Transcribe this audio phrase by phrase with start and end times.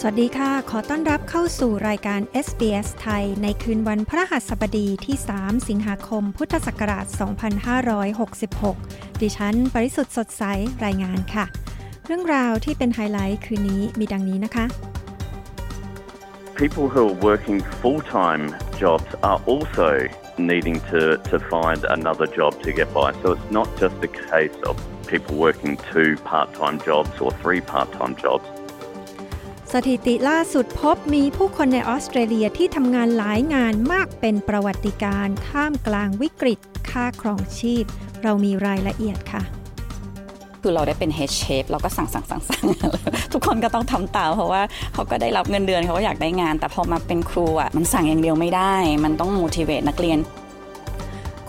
[0.00, 7.06] สวัสดีค่ะ ขอต้อนรับเข้าสู่รายการ SBS ไทย ในคืนวันพระหัสบดีที่ 3 สิงหาคม พุทธศักราช
[8.34, 10.42] 2566 ดิฉัน ปริสุทธ์สดใส
[10.84, 11.44] รายงานค่ะ
[12.06, 14.64] เรื่องราวที่เป็นไฮไลท์คืนนี้มีดังนี้นะคะ
[16.60, 18.44] People who are working full-time
[18.82, 19.90] jobs are also
[20.50, 23.08] needing to, to find another job to get by.
[23.22, 24.74] So it's not just a case of
[25.12, 28.46] people working two part-time jobs or three part-time jobs.
[29.74, 36.58] สถิติล่าสุดพบมีผู้คนในออสเตรเลียที่ทำงานหลายงานมากเป็นประวัติการท่ามกลางวิกฤต
[36.90, 37.84] ค่าครองชีพ
[38.22, 39.42] เรามีรายละเอียดค่ะ
[40.62, 42.62] คือเราได้เป็น head chef เราก็สั่งสั่งสั่งสั่ง
[43.32, 44.62] ทุกคนก็ต้องทำตามเพราะว่า
[44.94, 48.74] เขาก็ได้รับเงินเดือนเขาก็อยากได้งาน แต่พอมาเป็นครูอะมันสั่งอย่างเดียวไม่ได้
[49.04, 50.18] มันต้อง motivate นักเรียน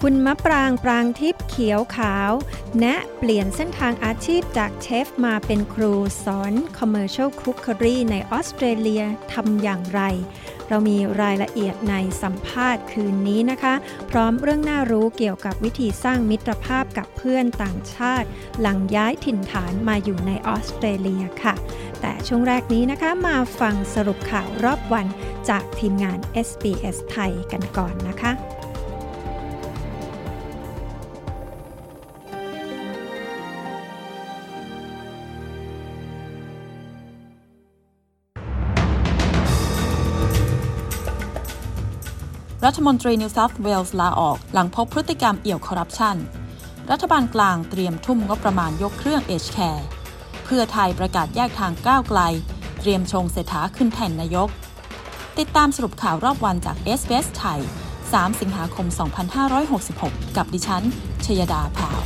[0.03, 2.31] คุณมะปรางปรางทิพย์เขียวขาว
[2.79, 10.01] แนะเปลี่ยนเส้นทางอาชีพจากเชฟมาเป็นครูสอน Commercial Cookery ในออสเตรเลียทำอย่างไร
[10.67, 13.73] เรามีรายละเอียดในสัมภาษณ์คืนนี้นะคะ
[14.09, 18.27] พร้อมเรื่องน่ารู้เกี่ยวกับวิธีสร้างมิตรภาพกับเพื่อนต่างชาติ
[18.61, 21.55] หลังย้ายถิ่นฐานมาอยู่ในออสเตรเลียค่ะ
[22.01, 25.07] แต่ช่วงแรกนี้นะคะมาฟังสรุปข่าวรอบวัน
[25.49, 28.33] จากทีมงาน SBS ไทยกันก่อนนะคะ
[42.65, 46.15] รัฐมนตรีนิวเซาท์เวลส์ลาออก หลังพบพฤติกรรมเอี่ยวคอร์รัปชัน
[46.91, 49.87] รัฐบาลกลางเตรียมทุ่มงบประมาณยกเครื่อง aged care
[50.43, 52.19] เพื่อไทยประกาศแยกทางก้าวไกล
[52.79, 54.49] เตรียมชงเศรษฐาขึ้นแทนนายก
[55.39, 57.61] ติดตามสรุปข่าวรอบวันจาก SBS ไทย
[58.01, 58.87] 3 สิงหาคม
[59.61, 60.83] 2566 กับดิฉัน
[61.25, 62.01] ชยดาพาว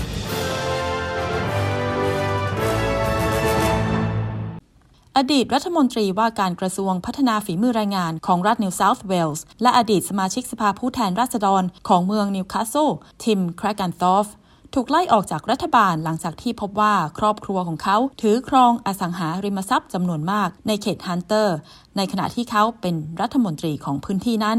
[5.18, 12.90] อดีตรัฐมนตรีว่าการกระทรวงพัฒนาฝีมือแรงงานของรัฐนิวเซาท์เวลส์และอดีตสมาชิกสภาผู้แทนราษฎรของเมืองนิวคาสเซิล
[13.24, 14.26] ทิมแครกันทอฟ
[14.74, 21.58] ถูกไล่ออกจากรัฐบาลหลังจากที่พบว่าครอบครัวของเขาถือครองอสังหาริมทรัพย์จำนวนมากในเขตฮันเตอร์
[21.98, 24.58] ในขณะที่เขาเป็นรัฐมนตรีของพื้นที่นั้น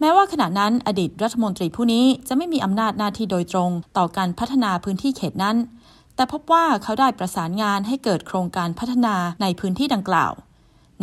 [0.00, 5.56] แม้ว่าขณะนั้นอดีตรัฐมนตรีผู้นี้จะไม่มีอำนาจหน้าที่โดยตรงต่อการพัฒนาพื้นที่เขตนั้น
[6.16, 10.32] แต่พบว่าเขาได้ประสานงานให้เกิดโครงการพัฒนาในพื้นที่ดังกล่าว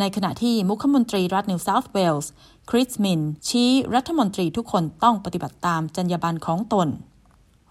[0.00, 2.32] ในขณะที่มุขมนตรีรัฐนิวเซาท์เวลส์
[2.70, 6.88] คริสมินส์ ชี้รัฐมนตรีทุกคนต้องปฏิบัติตามจรรยาบรรณของตน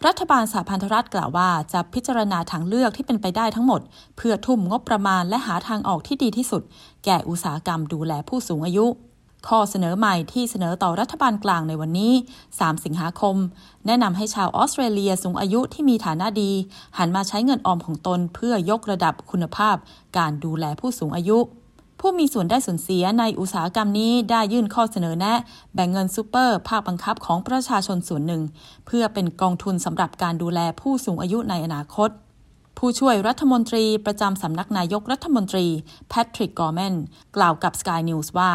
[0.08, 3.82] รัฐบาลสหพันธรัฐกล่าวว่าจะพิจารณาทางเลือกที่เป็นไปได้ทั้งหมด
[4.18, 6.62] เพื่อทุ่มงบประมาณและหาทางออกที่ดีที่สุด
[7.06, 8.86] แก่อุตสาหกรรมดูแลผู้สูงอายุ
[9.48, 12.14] ข้อเสนอใหม่ที่เสนอต่อรัฐบาลกลางในวันนี้
[12.50, 13.36] 3 สิงหาคม
[13.86, 16.52] แนะนำให้ชาวออสเตรเลียสูงอายุที่มีฐานะดี
[16.98, 19.76] หันมาใช้เงินออมของตนเพื่อยกระดับคุณภาพ
[20.18, 21.40] การดูแลผู้สูงอายุ
[22.00, 25.40] ผู้มีส่วนได้ส่วนเสียในอุตสาหกรรมนี้ได้ยื่นข้อเสนอแนะ
[25.74, 28.42] แบ่งเงินซูเปอร์ ภาคบังคับของประชาชนส่วนหนึ่ง
[28.86, 32.12] เพื่อเป็นกองทุนสำหรับการดูแลผู้สูงอายุในอนาคต
[32.78, 35.68] ผู้ช่วยรัฐมนตรีประจำสำนักนายกรัฐมนตรี
[36.10, 36.96] แพทริกกอร์แมน
[37.36, 38.52] กล่าวกับ Sky News ว่า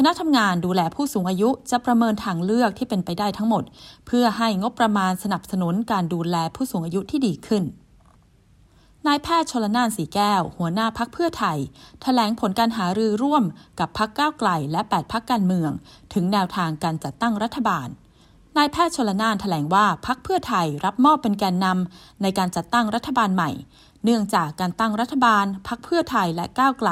[0.00, 3.64] คณะทำงานดูแลผู้สูงอายุจะประเมินทางเลือกที่เป็นไปได้ทั้งหมด
[4.06, 7.62] เพื่อให้งบประมาณสนับสนุนการดูแลผู้สูงอายุที่ดีขึ้น
[9.06, 11.70] นายแพทย์ชลนานสีแก้ว หัวหน้าพักเพื่อไทยถ
[12.02, 13.44] แถลงผลการหารือร่วม
[13.80, 15.70] กับพักก้าวไกลและ 8 พักการเมือง
[16.14, 17.88] ถึงแนวทางการจัดตั้งรัฐบาล
[18.56, 23.50] นายแพทย์ชลนานถแถลงว่าพักเพื่อไทยรับมอบเป็นแกนนำในการจัดตั้งรัฐบาลใหม่
[24.04, 26.90] เนื่องจากการตั้งรัฐบาลพักเพื่อไทยและก้าวไกล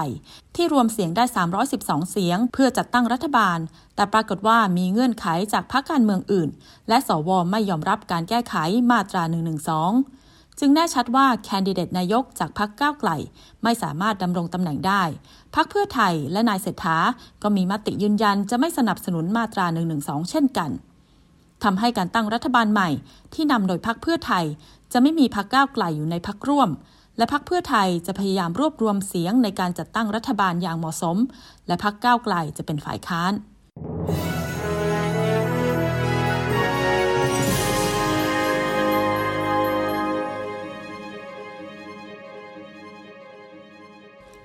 [0.55, 1.25] ที่รวมเสียงได้
[1.67, 3.59] 312 เสียง เพื่อจัดตั้งรัฐบาล
[3.97, 6.49] แต่ปรากฏว่ามีเงื่อนไขจากพรรคการเมืองอื่น
[6.89, 8.55] และสวไม่ยอมรับการแก้ไข
[8.91, 9.23] มาตรา
[9.91, 13.11] 112 จึงแน่ชัดว่าแคนดิเดตนายกจากพรรคก้าวไกล
[13.63, 15.03] ไม่สามารถดำรงตำแหน่งได้
[15.55, 16.97] พรรคเพื่อไทยและนายเศรษฐา
[17.43, 19.67] ก็มีมติยืนยันจะไม่สนับสนุนมาตรา
[19.99, 20.71] 112 เช่นกัน
[21.65, 22.91] ทำให้การตั้งรัฐบาลใหม่
[23.35, 24.45] ที่นำโดยพรรคเพื่อไทย
[24.93, 26.71] จะไม่มีพรรคก้าวไกลอยู่ในพรรคร่วม
[27.19, 31.17] และพรรคเพื่อไทยจะพยายามรวบรวมเสียงในการจัดตั้งรัฐบาลอย่างเหมาะสม
[31.67, 33.33] และพรรคก้าวไกลจะเป็นฝ่ายค้าน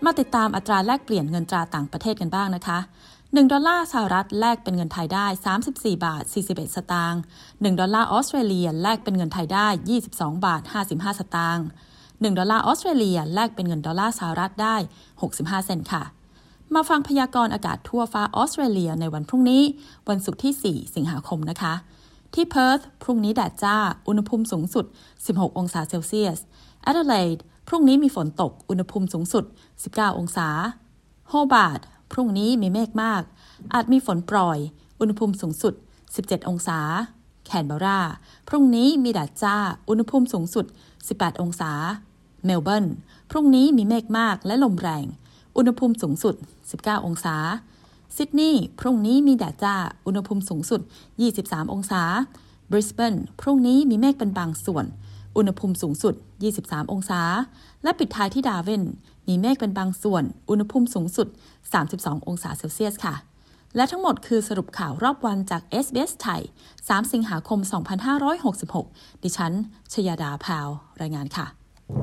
[0.06, 2.80] มาติดตามอัตราแลกเปลี่ยนเงินตราต่างประเทศกันบ้างนะคะ
[3.16, 5.26] 1 ดอลลาร์สหรัฐแลกเป็นเงินไทยได้
[5.64, 9.68] 34 บาท 41 สตางค์ 1 ดอลลาร์ออสเตรเลียแลกเป็นเงินไทยได้
[10.06, 11.68] 22 บาท 55 สตางค์
[12.22, 14.76] 1 ดอลลาร์ออสเตรเลียแลกเป็นเงินดอลลาร์สหรัฐได้
[15.22, 16.04] 65 เซนต์ค่ะ
[16.74, 19.62] มาฟังพยากรณ์อากาศทั่วฟ้าออสเตรเลียในวันพรุ่งนี้
[20.10, 21.74] วันศุกร์ที่ 4 สิงหาคมนะคะ
[22.34, 23.76] ที่เพิร์ธพรุ่งนี้แดดจ้า
[24.08, 24.86] อุณหภูมิสูงสุด
[25.22, 26.40] 16 องศาเซลเซียส
[26.82, 27.38] แอดเดเลด
[27.68, 29.44] พรุ่งนี้มีฝนตก อุณหภูมิสูงสุด
[29.82, 30.48] 19 องศา
[31.30, 31.80] โฮบาร์ด
[32.12, 33.22] พรุ่งนี้มีเมฆมาก
[33.74, 34.60] อาจมีฝนโปรย
[35.00, 35.74] อุณหภูมิสูงสุด
[36.12, 36.80] 17 องศา
[37.46, 38.00] แคนเบรา
[38.48, 39.56] พรุ่งนี้มีแดดจ้า
[39.90, 40.66] อุณหภูมิสูงสุด
[41.10, 41.72] 18 องศา
[42.46, 42.86] เมลเบิร์น
[43.32, 45.06] พรุ่งนี้มีเมฆมากและลมแรง
[45.58, 46.36] อุณหภูมิสูงสุด
[46.72, 47.36] 19 องศา
[48.16, 50.82] ซิดนีย์พรุ่งนี้มีแดดจ้า อุณหภูมิสูงสุด
[51.28, 52.02] 23 องศา
[52.72, 54.86] บริสเบนพรุ่งนี้มีเมฆเป็นบางส่วน
[55.38, 56.14] อุณหภูมิสูงสุด
[56.54, 57.22] 23 องศา
[57.84, 58.84] และปิดท้ายที่ดาวิน
[59.28, 61.28] มีเมฆเป็นบางส่วน อุณหภูมิสูงสุด
[61.78, 63.16] 32 องศาเซลเซียสค่ะ
[63.76, 66.42] และทั้งหมดคือสรุปข่าวรอบวันจาก SBS ไทย
[66.78, 67.60] 3 สิงหาคม
[68.42, 69.54] 2566 ดิฉัน
[69.94, 70.68] ชยาดาพาว
[71.02, 71.48] รายงานค่ะ
[71.92, 71.98] คุ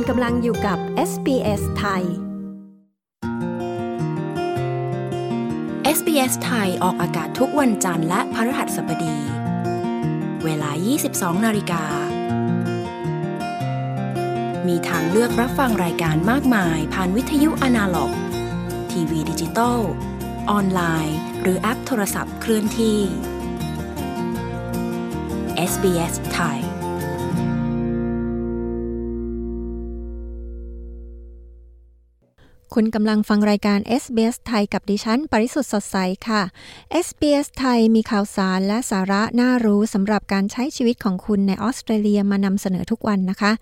[0.00, 0.78] ณกำลังอยู่กับ
[1.10, 2.04] SBS ไทย
[5.96, 9.16] SBS ไทยออกอากาศทุกวันจันทร์และพฤหัสบดี
[10.44, 10.70] เวลา
[11.08, 12.09] 22 นาฬิกา
[14.68, 18.12] มีทางเลือกรับฟังรายการมากมาย ผ่านวิทยุอนาล็อก
[18.90, 19.80] ทีวีดิจิตอล
[20.50, 22.98] ออนไลน์ หรือแอปโทรศัพท์เคลื่อนที่
[25.70, 26.69] SBS ไทย
[32.76, 35.96] คุณกำลังฟังรายการ SBS ไทยกับดิฉัน ปริสุทธ์สดใส
[36.28, 36.42] ค่ะ
[37.06, 43.52] SBS ไทยมีข่าวสารและสาระน่ารู้สำหรับการใช้ชีวิตของคุณในออสเตรเลียมานำเสนอทุกวันนะคะ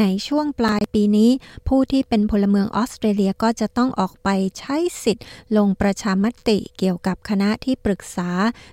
[0.00, 1.30] ในช่วงปลายปีนี้
[1.68, 4.28] ผู้ที่เป็นพลเมืองออสเตรเลียก็จะต้องออกไป
[4.58, 5.24] ใช้สิทธิ์
[5.56, 8.30] ลงประชามติเกี่ยวกับคณะที่ปรึกษา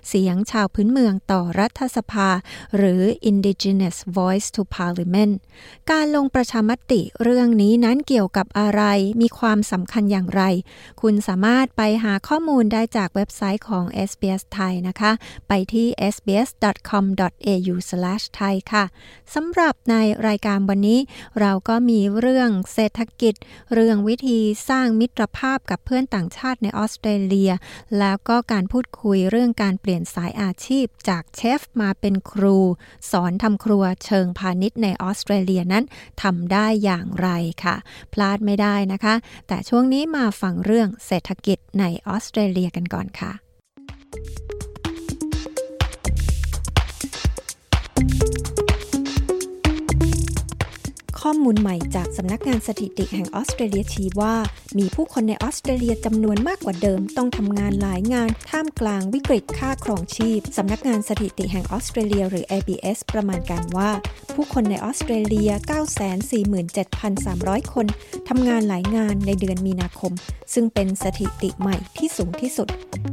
[0.08, 2.28] เสียงชาวพื้นเมืองต่อรัฐสภา
[2.76, 5.34] หรือ Indigenous Voice to Parliament
[5.90, 8.82] การลงประชามติเรื่องนี้นั้นเกี่ยวกับอะไร
[9.20, 10.42] มีความสำคัญอย่างไร
[11.02, 15.10] คุณสามารถไปหาข้อมูลได้จากเว็บไซต์ของ SBS ไทยนะคะ
[15.48, 18.84] ไปที่ sbs.com.au/thai ค่ะ
[19.34, 19.94] สำหรับใน
[20.28, 20.98] รายการวันนี้
[21.40, 23.34] เราก็มีเรื่องเศรษฐกิจ
[23.74, 24.38] เรื่องวิธี
[24.68, 27.52] สร้างมิตรภาพกับเพื่อนต่างชาติในออสเตรเลีย
[27.98, 32.58] แล้วก็การพูดคุยเรื่องการเปลี่ยนสายอาชีพจากเชฟมาเป็นครู
[33.10, 35.84] สอนทำครัวเชิงพาณิชย์ในออสเตรเลียนั้น
[36.22, 37.28] ทำได้อย่างไร
[37.64, 37.76] ค่ะ
[38.12, 39.14] พลาดไม่ได้นะคะ
[39.48, 43.32] แต่ช่ววงนี้มาฟังเรื่องเศรษฐกิจในออสเตรเลียกันก่อนค่ะ
[51.30, 54.34] ข้อมูลใหม่จากสำนักงานสถิติแห่งออสเตรเลียชี้ว่า
[54.78, 63.90] มีผู้คนในออสเตรเลียจำนวนมากกว่าเดิมต้องทำงานหลายงานท่ามกลางวิกฤตค่าครองชีพสำนักงานสถิติแห่งออสเตรเลียหรือ ABS ประมาณการว่า
[64.34, 65.50] ผู้คนในออสเตรเลีย
[66.62, 67.86] 947,300 คน
[68.28, 70.12] ทำงานหลายงานในเดือนมีนาคม
[70.54, 72.68] ซึ่งเป็นสถิติใหม่ที่สูงที่สุด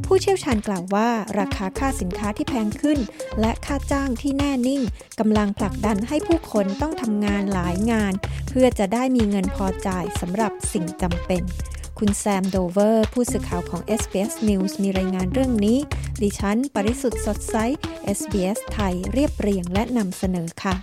[0.05, 2.99] ผู้เชี่ยวชาญกล่าวว่า ราคาค่าสินค้าที่แพงขึ้น
[3.39, 4.81] และค่าจ้างที่แน่นิ่ง
[5.19, 8.13] กำลังผลักดันให้ผู้คนต้องทำงานหลายงานาน
[8.49, 11.43] เพื่อจะได้มีเงินพอจ่ายสำหรับสิ่งจำเป็น
[11.99, 15.77] คุณแซมโดเวอร์ ผู้สื่อข่าวของ SBS News มีรายงานเรื่องนี้
[16.21, 17.55] ดิฉัน ปริสุทธ์สดใส
[18.17, 20.75] SBS ไทยเรียบเรียงและนำเสนอค่ะ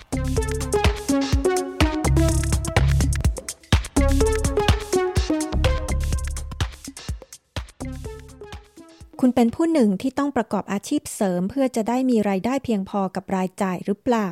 [9.20, 14.28] คุณเป็นผู้หนึ่งที่ต้องประกอบอาชีพเสริม เพื่อจะได้มีรายได้เพียงพอกับรายจ่ายหรือเปล่า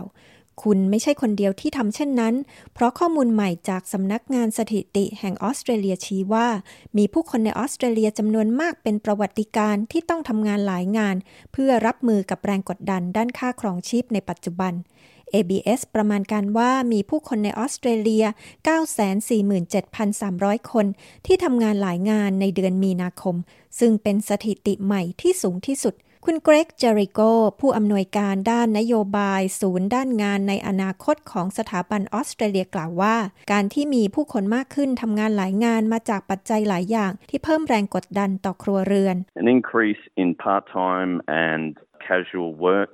[0.62, 2.34] คุณไม่ใช่คนเดียวที่ทำเช่นนั้น
[2.74, 6.48] เพราะข้อมูลใหม่จากสำนักงานสถิติแห่งออสเตรเลียชี้ว่า
[6.96, 11.16] มีผู้คนในออสเตรเลียจำนวนมากเป็นประวัติการที่ต้องทำงานหลายงาน
[11.52, 14.72] เพื่อรับมือกับแรงกดดันด้านค่าครองชีพในปัจจุบัน
[15.34, 18.24] ABS ประมาณการว่ามีผู้คนในออสเตรเลีย
[19.48, 20.86] 947,300 คน
[21.26, 23.36] ที่ทำงานหลายงานในเดือนมีนาคม
[23.78, 25.94] ซึ่งเป็นสถิติใหม่ที่สูงที่สุด
[26.30, 27.20] คุณเกรกเจริโก
[27.60, 33.16] ผู้อำนวยการด้านนโยบาย ศูนย์ด้านงานในอนาคตของสถาบันออสเตรเลียกล่าวว่า
[33.52, 41.12] การที่มีผู้คนมากขึ้นทำงานหลายงานมาจากปัจจัยหลายอย่างที่เพิ่มแรงกดดันต่อครัวเรือน An increase in part-time
[41.48, 41.70] and
[42.08, 42.92] casual work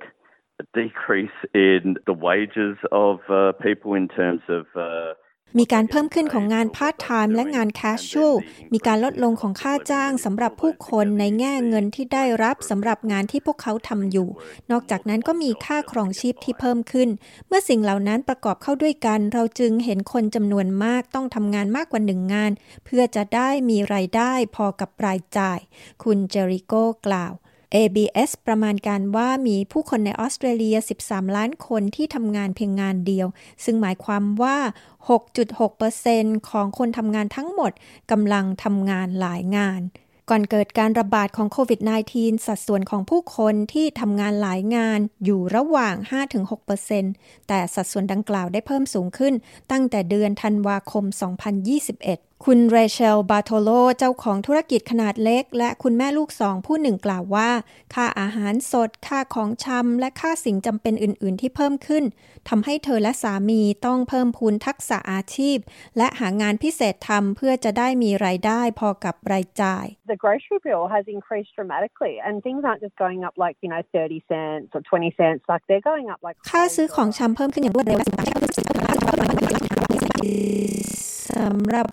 [0.63, 2.75] a decrease in the wages
[3.05, 3.37] of uh,
[3.67, 5.13] people in terms of uh,
[5.57, 8.35] มีการเพิ่มขึ้นของงานพาร์ทไทม์และงาน casual
[8.73, 14.29] มีการลดลงของค่าจ้างสำหรับผู้คนในแง่เงินที่ได้รับสำหรับงานที่พวกเขาทำอยู่
[14.71, 17.09] นอกจากนั้นก็มีค่าครองชีพที่เพิ่มขึ้น
[17.47, 22.51] เมื่อสิ่งเหล่านั้นประกอบเข้าด้วยกัน เราจึงเห็นคนจำนวนมากต้องทำงานมากกว่าหนึ่งงาน
[22.85, 25.59] เพื่อจะได้มีรายได้พอกับรายจ่าย
[26.03, 27.33] คุณเจริโก้กล่าว
[27.73, 33.27] ABS ประมาณการว่ามีผู้คนในออสเตรเลีย 13 ล้านคนที่ทำงานเพียงงานเดียว
[33.63, 34.57] ซึ่งหมายความว่า
[35.79, 37.71] 6.6%ของคนทำงานทั้งหมด
[38.11, 39.81] กำลังทำงานหลายงาน
[40.29, 41.79] ก่อนเกิดการระบาดของโควิด
[42.13, 45.95] -19 สัดส่วนของผู้คนที่ทำงานหลายงานอยู่ระหว่าง
[46.71, 49.33] 5-6%แต่สัดส่วนดังกล่าวได้เพิ่มสูงขึ้น
[49.71, 51.05] ตั้งแต่เดือนธันวาคม
[51.73, 57.49] 2021คุณเรเชล บาโทโล เจ้าของธุรกิจขนาดเล็ก และคุณแม่ลูกสองผู้หนึ่งกล่าวว่า
[57.93, 62.03] ค่าอาหารสด ค่าของชำ และค่าสิ่งจำเป็นอื่น ๆ ที่เพิ่มขึ้น
[62.49, 65.57] ทำให้เธอและสามีต้องเพิ่มพูนทักษะอาชีพ
[65.97, 73.69] และหางานพิเศษทำเพื่อจะได้มีรายได้พอกับรายจ่าย The grocery bill has increased dramatically and things aren't just going up like you
[73.71, 77.99] know 30 cents or 20 cents like they're going up like ค่าซื้อของชำเพิ่มขึ้นอย่างรวดเร็ว
[81.29, 81.87] สำหรับ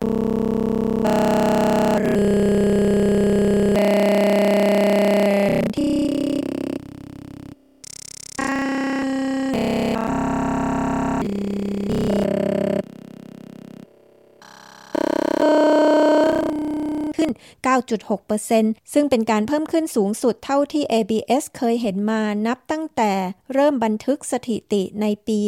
[0.00, 1.98] 巴
[17.30, 23.12] 9.6%ซึ่งเป็นการเพิ่มขึ้นสูงสุดเท่าที่ ABS เคยเห็นมานับตั้งแต่
[23.52, 25.38] เริ่มบันทึกสถิติในปี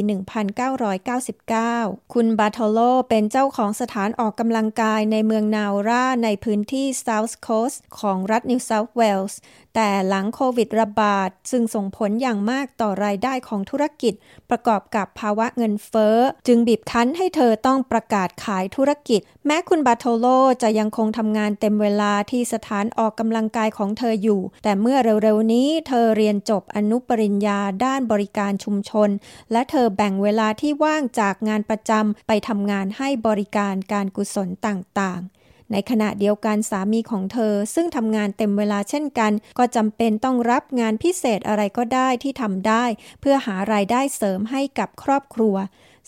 [1.22, 9.34] 1999 คุณบาโทโลเป็นเจ้าของสถานออกกำลังกายในเมืองนาวราในพื้นที่ South Coast ของรัฐ New South Wales
[9.74, 14.14] แต่หลังโควิดระบาด ซึ่งส่งผลอย่างมากต่อรายได้ของธุรกิจ
[14.50, 20.26] ประกอบกับภาวะเงินเฟ้อ จึงบีบคั้นให้เธอต้องประกาศขายธุรกิจแม้คุณบาโทโล
[20.62, 29.10] จะยังคงทำงานเต็มเวลาที่สถานออกกำลังกายของเธออยู่ แต่เมื่อเร็วๆนี้เธอเรียนจบอนุปริญญาด้านบริการชุมชน
[29.52, 42.84] และเธอแบ่งเวลาที่ว่างจากงานประจำไปทำงานให้บริการการกุศลต่างๆในขณะเดียวกันสามีของเธอ ซึ่งทำงานเต็มเวลาเช่นกัน ก็จำเป็นต้องรับงานพิเศษอะไรก็ได้ที่ทำได้
[43.20, 45.56] เพื่อหารายได้เสริมให้กับครอบครัว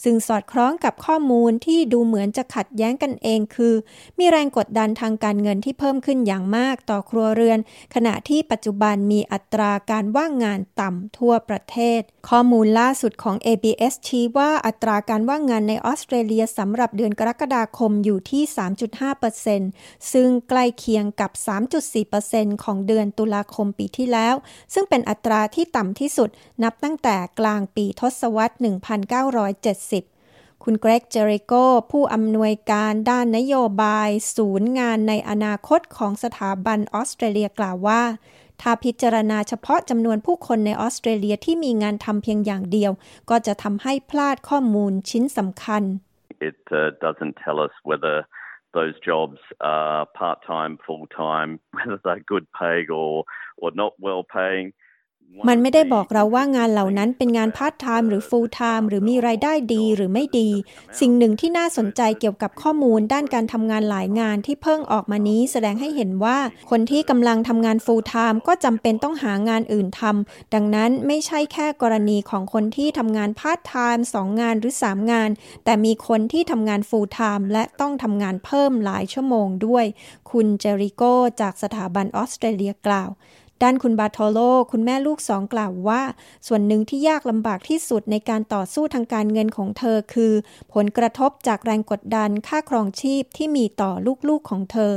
[0.03, 3.75] ซึ่งสอดคล้องกับข้อมูลที่ดูเหมือนจะขัดแย้งกันเองคือ
[4.19, 7.59] มีแรงกดดันทางการเงินที่เพิ่มขึ้นอย่างมากต่อครัวเรือน
[7.95, 18.43] ขณะที่ปัจจุบันมีอัตราการว่างงานต่ำทั่วประเทศ ข้อมูลล่าสุดของ ABS ชี้ว่าอัตราการว่างงานในออสเตรเลียสำหรับเดือนกรกฎาคมอยู่ที่
[19.49, 21.31] 3.5%ซึ่งใกล้เคียงกับ
[21.97, 24.35] 3.4%ของเดือนตุลาคมปีที่แล้ว
[24.75, 26.29] ซึ่งเป็นอัตราที่ต่ำที่สุด
[26.63, 31.53] นับตั้งแต่กลางปีทศวรรษ 1970 70 คุณเกรกเจริโก
[31.91, 38.03] ผู้อำนวยการด้านนโยบาย ศูนย์งานในอนาคตของสถาบันออสเตรเลียกล่าวว่า
[38.63, 42.93] ถ้าพิจารณาเฉพาะจำนวนผู้คนในออสเตรเลียที่มีงานทำเพียงอย่างเดียว
[43.31, 45.83] ก็จะทำให้พลาดข้อมูลชิ้นสำคัญ
[46.51, 48.17] It uh, doesn't tell us whether
[48.79, 53.13] those jobs are part-time, full-time, whether they're good paying or
[53.63, 54.67] or not well paying.
[55.49, 60.49] มันไม่ได้บอกเราว่างานเหล่านั้นเป็นงานพาร์ทไทม์หรือฟูลไทม์หรือมีรายได้ดีหรือไม่ดี
[61.01, 66.39] สิ่งหนึ่งที่น่าสนใจเกี่ยวกับข้อมูลด้านการทำงานหลายงานที่เพิ่งออกมานี้แสดงให้เห็นว่า
[66.71, 75.31] คนที่กำลังทำงานฟูลไทม์ก็จำเป็นต้องหางานอื่นทำดังนั้นไม่ใช่แค่กรณีของคนที่ทำงานพาร์ทไทม์สองงานหรือ 3 งาน
[75.65, 79.85] แต่มีคนที่ทำงานฟูลไทม์และต้องทำงานเพิ่มหลายชั่วโมงด้วย
[80.31, 81.03] คุณเจริโก
[81.41, 83.11] จากสถาบันออสเตรเลียกล่าว
[83.63, 84.39] ด้านคุณบาโทโล
[84.73, 86.03] คุณแม่ลูกสองกล่าวว่า
[86.47, 90.33] ส่วนหนึ่งที่ยากลำบากที่สุดในการต่อสู้ทางการเงินของเธอคือ
[90.75, 93.93] ผลกระทบจากแรงกดดันค่าครองชีพที่มีต่อ
[94.29, 94.95] ลูกๆของเธอ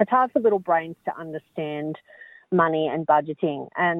[0.00, 1.92] It's hard for little brains to understand
[2.62, 3.98] money and budgeting and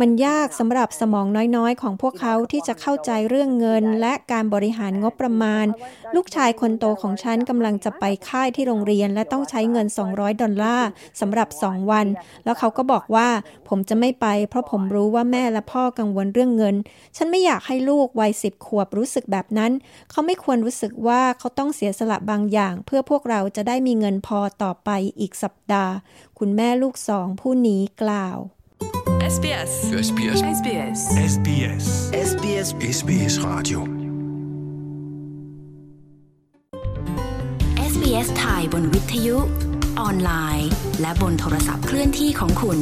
[0.00, 5.66] มันยากสำหรับสมองน้อยๆ ของพวกเขาที่จะเข้าใจเรื่องเงิน และการบริหารงบประมาณ
[6.14, 10.88] ลูกชายคนโตของฉันกำลังจะไปค่ายที่โรงเรียน และต้องใช้เงิน 200 ดอลลาร์
[11.20, 12.06] สำหรับ 2 วัน
[12.44, 13.28] แล้วเขาก็บอกว่า
[13.68, 16.74] ผมจะไม่ไป เพราะผมรู้ว่าแม่และพ่อกังวลเรื่องเงิน
[17.16, 19.72] ฉันไม่อยากให้ลูกวัยสิบขวบรู้สึกแบบนั้น
[20.10, 24.90] เขาไม่ควรรู้สึกว่าเขาต้องเสียสละบางอย่าง เพื่อพวกเราจะได้มีเงินพอต่อไป
[25.20, 25.92] อีกสัปดาห์
[26.38, 28.38] คุณแม่ลูกสองผู้นี้กล่าว
[28.80, 29.72] SBS
[30.06, 30.98] SBS SBS
[31.32, 31.84] SBS
[32.30, 33.78] SBS SBS Radio
[37.92, 39.36] SBS ไทยบนวิทยุ
[40.00, 42.78] ออนไลน์ และบนโทรศัพท์เคลื่อนที่ของคุณ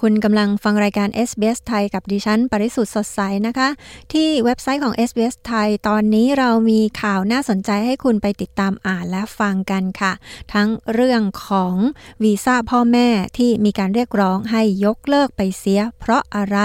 [0.00, 3.68] คุณกำลังฟังรายการ SBS ไทยกับดิฉัน ปริสุทธ์สดใสนะคะ
[4.12, 10.12] ที่เว็บไซต์ของ SBS ไทย ตอนนี้เรามีข่าวน่าสนใจให้คุณไปติดตามอ่านและฟังกันค่ะ
[10.52, 11.74] ทั้งเรื่องของ
[12.22, 13.08] วีซ่าพ่อแม่
[13.38, 16.58] ที่มีการเรียกร้องให้ยกเลิกไปเสีย เพราะอะไร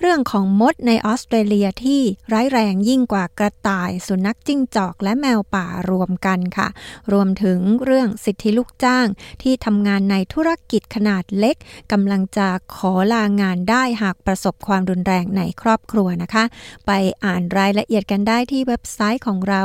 [0.00, 6.68] เรื่องของมดในออสเตรเลียที่ร้ายแรงยิ่งกว่ากระต่าย สุนัขจิ้งจอกและแมวป่ารวมกันค่ะ
[7.12, 9.06] รวมถึงเรื่องสิทธิลูกจ้าง
[9.42, 11.56] ที่ทำงานในธุรกิจขนาดเล็ก
[11.92, 16.44] กำลังจะขอลางานได้หากประสบความรุนแรงในครอบครัวนะคะ
[16.86, 16.92] ไป
[17.24, 19.62] อ่านรายละเอียดกันได้ที่เว็บไซต์ของเรา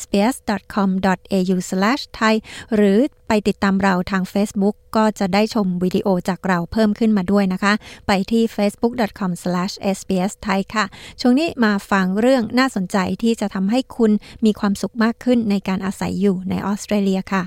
[0.00, 2.34] sbs.com.au/thai
[2.74, 2.98] หรือ
[3.28, 7.72] ไปติดตามเราทาง Facebook ก็จะได้ชมวิดีโอจากเราเพิ่มขึ้นมาด้วยนะคะ
[8.06, 10.84] ไปที่ facebook.com/sbsthai ค่ะ
[11.20, 14.12] ช่วงนี้มาฟังเรื่องน่าสนใจที่จะทำให้คุณ
[14.44, 17.42] มีความสุขมากขึ้นในการอาศัยอยู่ในออสเตรเลียค่ะ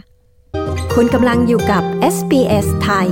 [0.93, 1.83] คุณกำลังอยู่กับ
[2.15, 3.09] SBS ไทย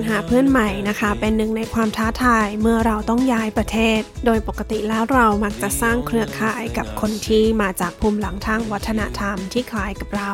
[0.00, 10.30] การหาเพื่อนใหม่นะคะ เป็นหนึ่งในความท้าทายเมื่อเราต้องย้ายประเทศ โดยปกติแล้วเรามักจะสร้างเครือข่ายกับคนที่มาจากภูมิหลังทางวัฒนธรรมที่คล้ายกับเรา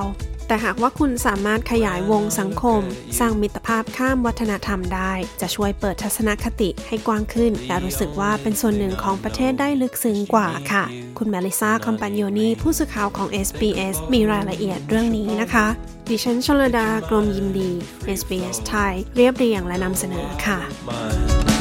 [0.46, 2.82] แต่หากว่าคุณสามารถขยายวงสังคม
[3.18, 10.84] สร้างมิตรภาพข้ามวัฒนธรรมได้ จะช่วยเปิดทัศนคติให้กว้างขึ้น และรู้สึกว่าเป็นส่วนหนึ่งของประเทศได้ลึกซึ้งกว่าค่ะ
[11.18, 15.66] คุณเมลิซาคอมปานโยนีผู้สื่อข่าวของ SBS มีรายละเอียดเรื่องนี้นะคะ
[16.10, 17.70] ดิฉันชลดากรมยินดี
[18.18, 20.58] SBS ไทยเรียบเรียงและนำเสนอค่ะ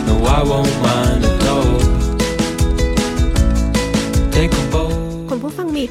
[0.08, 1.80] No, I won't mind at all.
[4.36, 4.85] Take a boat.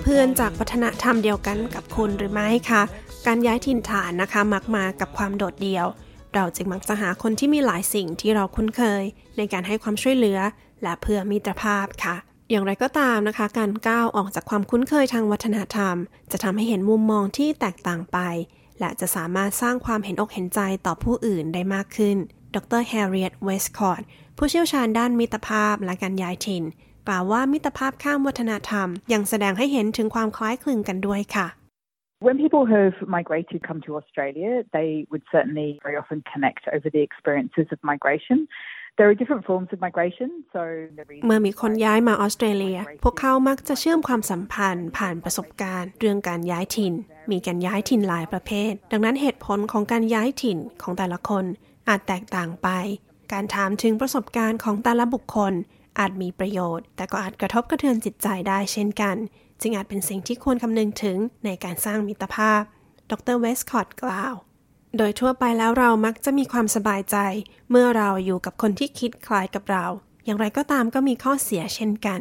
[0.03, 2.83] เพื่อนจากวัฒนธรรมเดียวกันกับคุณหรือไม่คะ
[3.27, 5.87] การย้ายถิ่นฐานนะคะ มักมากับความโดดเดี่ยว
[6.35, 9.03] เราจึงมักจะหาคนที่มีหลายสิ่งที่เราคุ้นเคย
[9.37, 10.39] ในการให้ความช่วยเหลือ
[10.83, 12.17] และเพื่อมิตรภาพค่ะ
[12.51, 15.97] อย่างไรก็ตามนะคะ การก้าวออกจากความคุ้นเคยทางวัฒนธรรม
[16.33, 18.19] จะทำให้เห็นมุมมองที่แตกต่างไป
[18.81, 22.17] และจะสามารถสร้างความเห็นอกเห็นใจต่อผู้อื่นได้มากขึ้น
[22.55, 24.03] ดรแฮร์ริเอตเวสคอร์ด
[24.37, 26.65] ผู้เชี่ยวชาญด้านมิตรภาพและการย้ายถิ่น
[27.09, 31.49] กล่าวว่ามิตรภาพข้ามวัฒนธรรม ยังแสดงให้เห็นถึงความคล้ายคลึงกันด้วยค่ะ
[32.27, 37.03] When people have migrated come to Australia, they would certainly very often connect over the
[37.09, 38.39] experiences of migration.
[38.99, 40.63] There are different forms of migration, so
[40.99, 46.95] the reason เมื่อมีคนย้ายมาออสเตรเลีย พวกเขามักจะเชื่อมความสัมพันธ์ ผ่านประสบการณ์ เรื่องการย้ายถิ่น
[47.31, 51.45] มีการย้ายถิ่นหลายประเภท ดังนั้นเหตุผลของการย้ายถิ่นของแต่ละคน
[51.89, 52.69] อาจแตกต่างไป
[53.33, 55.53] การถามถึงประสบการณ์ของแต่ละบุคคล
[55.99, 59.17] อาจมีประโยชน์ แต่ก็อาจกระทบกระเทือนจิตใจได้เช่นกัน
[59.61, 62.63] จึงอาจเป็นสิ่งที่ควรคำนึงถึงในการสร้างมิตรภาพ
[63.11, 64.35] ดรเวสคอตกล่าว
[64.97, 67.17] โดยทั่วไปแล้วเรามักจะมีความสบายใจ
[67.71, 69.85] เมื่อเราอยู่กับคนที่คิดคล้ายกับเรา
[70.25, 72.21] อย่างไรก็ตามก็มีข้อเสียเช่นกัน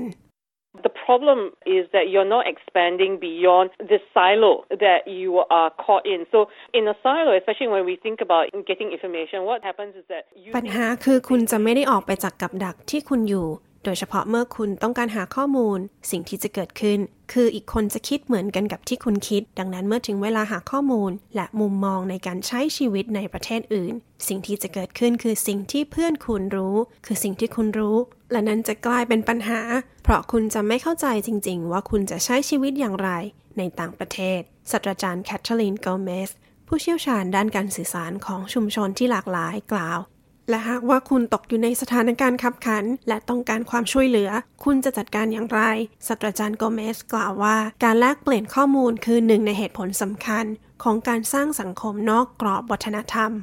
[1.12, 4.52] problem is that you're not expanding beyond the silo
[4.84, 6.20] that you are caught in.
[6.32, 6.38] So
[6.78, 10.50] in a silo, especially when we think about getting information, what happens is that you
[10.56, 13.46] ปัญหาคือคุณจะไม่ได้ออกไปจากกับดักที่คุณอยู่
[13.83, 15.79] โดยเฉพาะเมื่อคุณต้องการหาข้อมูล
[16.11, 16.99] สิ่งที่จะเกิดขึ้น
[17.33, 23.93] คืออีกคนจะคิดเหมือนกันกับที่คุณคิด ดังนั้นเมื่อถึงเวลาหาข้อมูล และมุมมองในการใช้ชีวิตในประเทศอื่น
[24.27, 27.97] สิ่งที่จะเกิดขึ้นคือสิ่งที่เพื่อนคุณรู้ คือสิ่งที่คุณรู้
[28.31, 29.61] และนั้นจะกลายเป็นปัญหา
[30.03, 33.09] เพราะคุณจะไม่เข้าใจจริง ๆ ว่าคุณจะใช้ชีวิตอย่างไร
[33.57, 34.39] ในต่างประเทศ
[34.71, 36.29] ศาสตราจารย์แคทเธอรีนโกเมส
[36.67, 39.99] ผู้เชี่ยวชาญด้านการสื่อสารของชุมชนที่หลากหลายกล่าว
[40.49, 44.29] และหากว่าคุณตกอยู่ในสถานการณ์คับขัน และต้องการความช่วยเหลือ
[44.63, 45.61] คุณจะจัดการอย่างไร
[46.07, 50.45] ศาสตราจารย์โกเมสกล่าวว่า การแลกเปลี่ยนข้อมูลคือหนึ่งในเหตุผลสำคัญ
[50.83, 53.33] ของการสร้างสังคมนอกกรอบวัฒนธรรม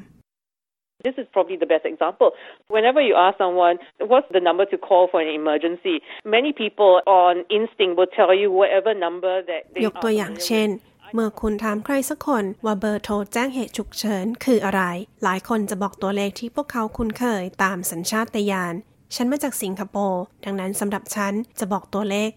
[1.09, 2.29] This is probably the best example.
[2.69, 3.77] Whenever you ask someone,
[4.11, 5.97] what's the number to call for an emergency?
[6.37, 10.69] Many people on instinct will tell you whatever number that they ยกตัวอย่างเช่น
[11.15, 14.83] เมื่อคุณถามใครสักคนว่าเบอร์โทรแจ้งเหตุฉุกเฉินคืออะไร
[15.23, 18.75] หลายคนจะบอกตัวเลขที่พวกเขาคุ้นเคยตามสัญชาตญาณ
[19.15, 22.31] ฉันมาจากสิงคโปร์ ดังนั้นสำหรับฉันจะบอกตัวเลข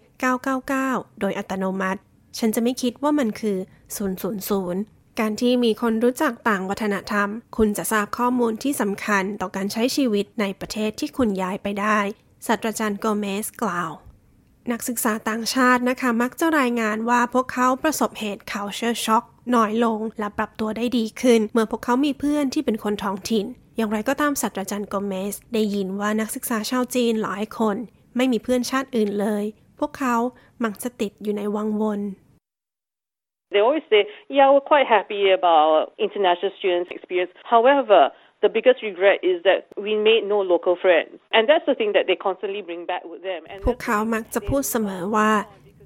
[0.57, 2.01] 999 โดยอัตโนมัติ
[2.37, 3.57] ฉันจะไม่คิดว่ามันคือ
[4.37, 11.99] 000 การที่มีคนรู้จักต่างวัฒนธรรม คุณจะทราบข้อมูลที่สำคัญต่อการใช้ชีวิตในประเทศที่คุณย้ายไปได้
[12.47, 13.91] ศาสตราจารย์โกเมสกล่าว
[14.71, 19.23] นักศึกษาต่างชาตินะคะ มักจะรายงานว่าพวกเขาประสบเหตุ culture shock
[19.55, 23.45] น้อยลงและปรับตัวได้ดีขึ้น เมื่อพวกเขามีเพื่อนที่เป็นคนท้องถิ่น
[23.75, 27.75] อย่างไรก็ตามศาสตราจารย์โกเมส ได้ยินว่านักศึกษาชาวจีนหลายคน
[28.15, 29.43] ไม่มีเพื่อนชาติอื่นเลย
[29.79, 30.15] พวกเขา
[30.63, 32.01] มักจะติดอยู่ในวังวน
[33.53, 34.01] They always say,
[34.37, 37.31] yeah, we're quite happy about international students' experience.
[37.55, 38.01] However,
[38.45, 41.13] the biggest regret is that we made no local friends.
[41.35, 43.41] And that's the thing that they constantly bring back with them.
[43.67, 45.31] พวกเขามักจะพูดเสมอว่า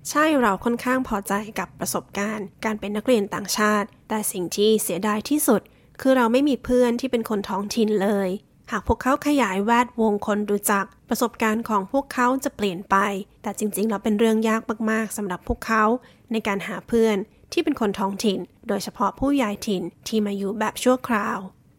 [0.09, 5.61] ใช่เราค่อนข้างพอใจกับประสบการณ์ การเป็นนักเรียนต่างชาติ แต่สิ่งที่เสียดายที่สุด
[6.01, 8.29] คือเราไม่มีเพื่อนที่เป็นคนท้องถิ่นเลย
[8.71, 12.95] หากพวกเขาขยายแวดวงคนรู้จัก ประสบการณ์ของพวกเขาจะเปลี่ยนไป
[13.41, 15.83] แต่จริงๆแล้วเป็นเรื่องยากมากๆสำหรับพวกเขา
[16.31, 17.17] ในการหาเพื่อน
[17.51, 21.37] ที่เป็นคนท้องถิ่น โดยเฉพาะผู้ย้ายถิ่นที่มาอยู่แบบชั่วคราว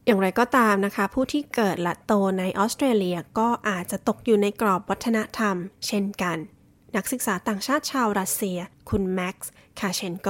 [0.09, 6.39] อย่างไรก็ตามนะคะ ผู้ที่เกิดและโตในออสเตรเลียก็อาจจะตกอยู่ในกรอบวัฒนธรรม เช่นกัน
[6.97, 8.59] นักศึกษาต่างชาติชาวรัสเซีย
[8.91, 10.29] คุณแม็กซ์คาเชนโก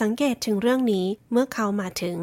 [0.00, 2.16] สังเกตถึงเรื่องนี้เมื่อเขามาถึง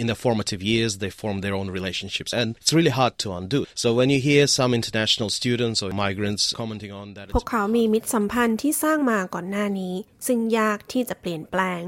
[0.00, 3.60] in their formative years, they form their own relationships, and it's really hard to undo.
[3.82, 9.94] So when you hear some international students or migrants commenting on that, พวกเขามีมิตรสัมพันธ์ที่สร้างมาก่อนหน้านี้
[10.26, 11.80] ซึ่งยากที่จะเปลี่ยนแปลง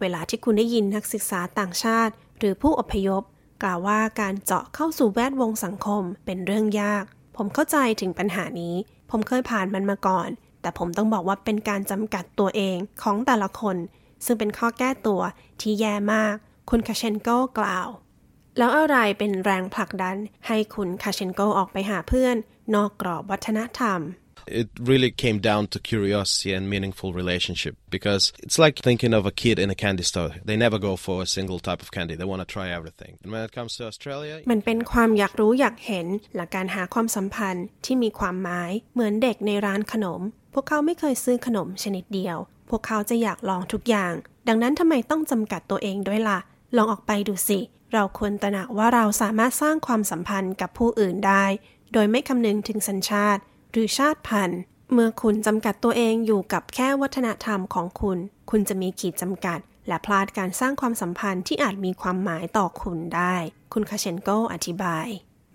[0.00, 3.22] เวลาที่คุณได้ยินนักศึกษาต่างชาติ หรือผู้อพยพ
[3.62, 7.04] กล่าวว่าการเจาะเข้าสู่แวดวงสังคมเป็นเรื่องยาก
[7.36, 8.74] ผมเข้าใจถึงปัญหานี้
[9.10, 10.28] ผมเคยผ่านมันมาก่อน
[10.60, 13.76] แต่ผมต้องบอกว่าเป็นการจำกัดตัวเองของแต่ละคน
[14.24, 15.20] ซึ่งเป็นข้อแก้ตัว
[15.60, 16.34] ที่แย่มาก
[16.70, 17.88] คุณคาเชนโกกล่าว
[18.58, 22.36] แล้วอะไรเป็นแรงผลักดันให้คุณคาเชนโกออกไปหาเพื่อน
[22.74, 24.00] นอกกรอบวัฒนธรรม
[24.46, 29.30] it really came down to curiosity and meaningful relationship because it's like thinking of a
[29.30, 30.32] kid in a candy store.
[30.44, 32.14] They never go for a single type of candy.
[32.14, 33.18] They want to try everything.
[33.22, 40.20] And when it comes to Australia, มันเป็นความอยากรู้อยากเห็นและกการหาความสัมพันธ์ที่มีความหมายเหมือนเด็กในร้านขนม
[40.54, 42.36] พวกเขาไม่เคยซื้อขนมชนิดเดียว
[42.70, 44.12] พวกเขาจะอยากลองทุกอย่าง
[44.48, 46.38] ดังนั้นทำไมต้องจำกัดตัวเองด้วยละ่ะ
[46.76, 47.58] ลองออกไปดูสิ
[47.92, 51.44] เราควรตระหนักว่าเราสามารถสร้างความสัมพันธ์กับผู้อื่นได้
[51.92, 53.42] โดยไม่คำนึงถึงสัญชาติ
[53.76, 54.60] หรือชาติพันธุ์
[54.92, 58.18] เมื่อคุณจำกัดตัวเองอยู่กับแค่วัฒนธรรมของคุณ
[58.50, 59.58] คุณจะมีขีดจำกัด
[59.88, 63.36] และพลาดการสร้างความสัมพันธ์ที่อาจมีความหมายต่อคุณได้
[63.72, 65.06] คุณคาเชนโกอธิบาย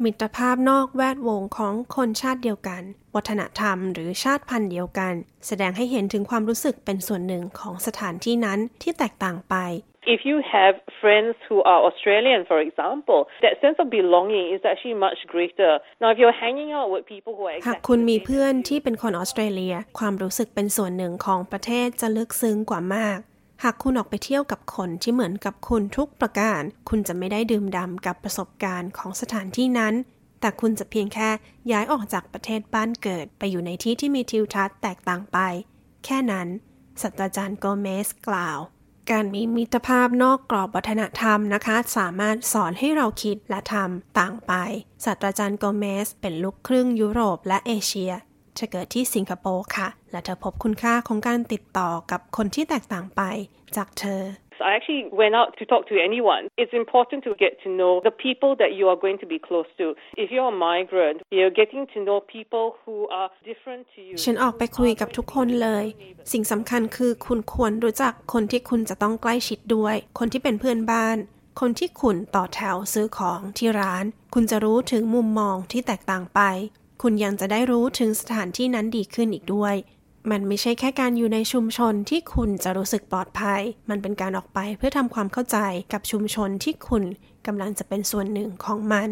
[0.04, 2.82] มิตรภาพนอกแวดวงของคนชาติเดียวกัน
[3.16, 5.14] วัฒนธรรมหรือชาติพันธุ์เดียวกัน
[5.48, 9.56] แสดงให้เห็นถึงความรู้สึกเป็นส่วนหนึ่งของสถานที่นั้นที่แตกต่างไป
[10.06, 14.98] If you have friends who are Australian, for example, that sense of belonging is actually
[15.08, 15.80] much greater.
[16.02, 23.20] Now, if you're hanging out with people who are หาก exactly คุณมีเพื่อนที่เป็นคนออสเตรเลีย ความรู้สึกเป็นส่วนหนึ่งของประเทศจะลึกซึ้งกว่ามาก
[23.64, 29.94] หากคุณออกไปเที่ยวกับคนที่เหมือนกับคุณทุกประการ คุณจะไม่ได้ดื่มด่ำกับประสบการณ์ของสถานที่นั้น
[30.42, 31.30] แต่คุณจะเพียงแค่
[31.72, 35.38] ย้ายออกจากประเทศบ้านเกิด ไปอยู่ในที่ที่มีทิวทัศน์แตกต่างไป
[36.06, 36.48] แค่นั้น
[37.02, 38.60] ศาสตราจารย์โกเมสกล่าว
[39.12, 44.54] การมีมิตรภาพนอกกรอบวัฒนธรรมนะคะ สามารถสอนให้เราคิดและทำต่างไป
[45.06, 48.12] ศาสตราจารย์โกเมส เป็นลูกครึ่งยุโรปและเอเชีย
[48.56, 53.22] เธอเกิดที่สิงคโปร์ค่ะ และเธอพบคุณค่าของการติดต่อกับคนที่แตกต่างไป
[53.76, 54.22] จากเธอ
[54.62, 56.44] I actually went out to talk to anyone.
[56.62, 59.70] It's important to get to know the people that you are going to be close
[59.80, 59.86] to.
[60.24, 64.16] If you're a migrant, you're getting to know people who are different to you.
[64.24, 65.86] ฉันออกไปคุยกับทุกคนเลย
[66.32, 71.18] สิ่งสำคัญคือคุณควรรู้จักคนที่คุณจะต้องใกล้ชิดด้วย คนที่เป็นเพื่อนบ้าน
[71.60, 76.42] คนที่คุณต่อแถวซื้อของที่ร้าน คุณจะรู้ถึงมุมมองที่แตกต่างไป
[77.02, 79.76] คุณยังจะได้รู้ถึงสถานที่นั้นดีขึ้นอีกด้วย
[80.32, 85.58] มันไม่ใช่แค่การอยู่ในชุมชนที่คุณจะรู้สึกปลอดภัย มันเป็นการออกไปเพื่อทำความเข้าใจ
[85.94, 87.04] กับชุมชนที่คุณ
[87.46, 89.10] กำลังจะเป็นส่วนหนึ่งของมัน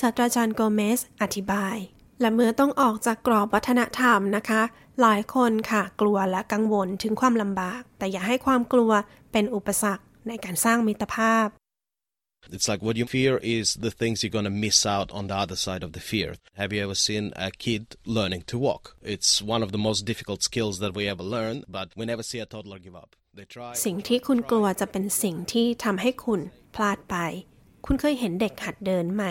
[0.00, 1.76] ศาสตราจารย์โกเมสอธิบาย
[2.20, 4.62] และเมื่อต้องออกจากกรอบวัฒนธรรมนะคะ
[5.00, 8.92] หลายคนค่ะกลัวและกังวลถึงความลำบาก แต่อย่าให้ความกลัว
[9.32, 11.46] เป็นอุปสรรคในการสร้างมิตรภาพ
[12.50, 15.36] It's like what you fear is the things you're going to miss out on the
[15.36, 16.34] other side of the fear.
[16.56, 18.96] Have you ever seen a kid learning to walk?
[19.02, 22.40] It's one of the most difficult skills that we ever learn, but we never see
[22.40, 23.10] a toddler give up.
[23.36, 23.72] They try.
[23.86, 26.40] สิ่งที่คุณกลัวจะเป็นสิ่งที่ทำให้คุณ
[26.74, 27.16] พลาดไป
[27.86, 29.24] คุณเคยเห็นเด็กหัดเดินไหม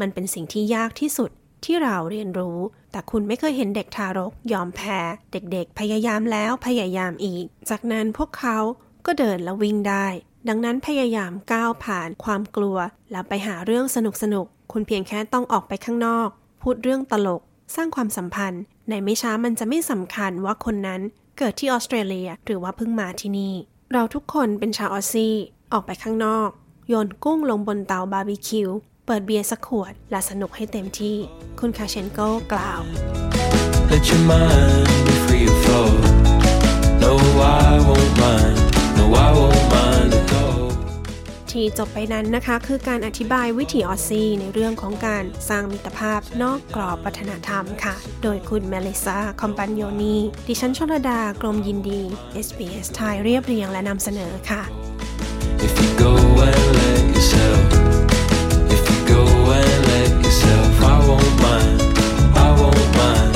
[0.00, 1.30] มันเป็นสิ่งที่ยากที่สุด
[1.64, 2.58] ที่เราเรียนรู้
[2.92, 5.00] แต่คุณไม่เคยเห็นเด็กทารกยอมแพ้
[5.32, 8.58] เด็กๆ พยายามแล้วพยายามอีก จากนั้นพวกเขา
[9.06, 10.06] ก็เดินและวิ่งได้
[10.48, 12.76] ดังนั้นพยายามก้าวผ่านความกลัว
[13.10, 16.28] แล้วไปหาเรื่องสนุกๆคุณเพียงแค่ต้องออกไปข้างนอก
[16.62, 17.42] พูดเรื่องตลก
[17.74, 21.00] สร้างความสัมพันธ์ ในไม่ช้ามันจะไม่สำคัญว่าคนนั้น
[21.38, 23.54] เกิดที่ออสเตรเลียหรือว่าเพิ่งมาที่นี่
[23.92, 25.36] เราทุกคนเป็นชาว Aussie
[25.72, 26.48] ออกไปข้างนอก
[26.88, 28.68] โยนกุ้งลงบนเตาบาร์บีคิว
[29.06, 31.16] เปิดเบียร์สักขวด และสนุกให้เต็มที่
[31.60, 32.20] คุณคาเชนโก
[32.52, 32.80] กล่าว
[33.90, 36.00] Let your mind be free of thought.
[37.02, 37.12] No,
[37.64, 38.56] I won't mind.
[38.96, 40.12] No, I won't mind.
[41.54, 50.16] ที่จบไปนั้นนะคะ คือการอธิบายวิถี Aussie ในเรื่องของการสร้างมิตรภาพนอกกรอบวัฒนธรรมค่ะ โดยคุณเมลิซาคอมปันโยนี
[50.48, 52.00] ดิฉันชลดากรมยินดี
[52.46, 54.62] SBS ไทยเรียบเรียงและนำเสนอค่ะ
[55.66, 56.12] If you go
[56.48, 57.62] and let yourself,
[58.76, 59.22] if you go
[59.58, 61.78] and let yourself, I won't mind,
[62.46, 63.32] I won't mind,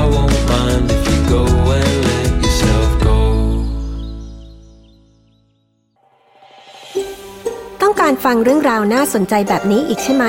[0.00, 1.42] I won't mind if you go
[1.78, 1.91] and
[7.92, 10.24] ต้องการฟังเรื่องราวน่าสนใจแบบนี้อีกใช่ไหม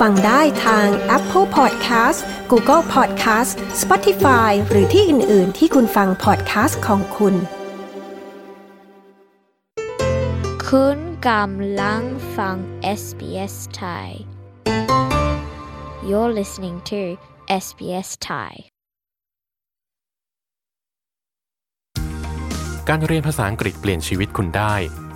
[0.00, 2.20] ฟังได้ทาง Apple Podcast
[2.50, 7.34] Google Podcast Spotify หรือที่อื่น ๆ ที่คุณฟัง podcast ของคุณ
[10.68, 12.02] คุณกำลัง
[12.36, 12.56] ฟัง
[13.00, 14.08] SBS Thai
[16.08, 17.00] You're listening to
[17.64, 18.52] SBS Thai
[22.88, 24.76] การเรียนภาษาอังกฤษเปลี่ยนชีวิตคุณได้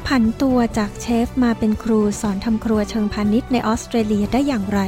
[0.00, 4.80] จะผันตัวจากเชฟมาเป็นครูสอนทำครัวเชิงพาณิชย์ในออสเตรเลียได้อย่างไร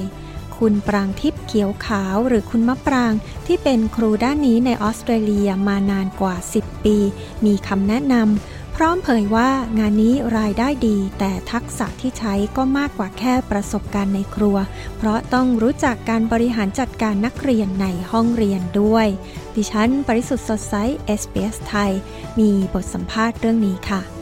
[0.57, 3.13] คุณปรางทิพย์เขียวขาวหรือคุณมะปราง
[3.47, 6.97] ที่เป็นครูด้านนี้ในออสเตรเลียมานานกว่า 10 ปี
[7.45, 14.57] มีคำแนะนำพร้อมเผยว่างานนี้รายได้ดี แต่ทักษะที่ใช้ก็มากกว่าแค่ประสบการณ์ในครัว
[14.97, 19.07] เพราะต้องรู้จักการบริหารจัดการนักเรียนในห้องเรียนด้วย
[19.55, 20.75] ดิฉัน ปริสุทธ์สดใส
[21.21, 21.93] SBS ไทย
[22.39, 24.20] มีบทสัมภาษณ์เรื่องนี้ค่ะ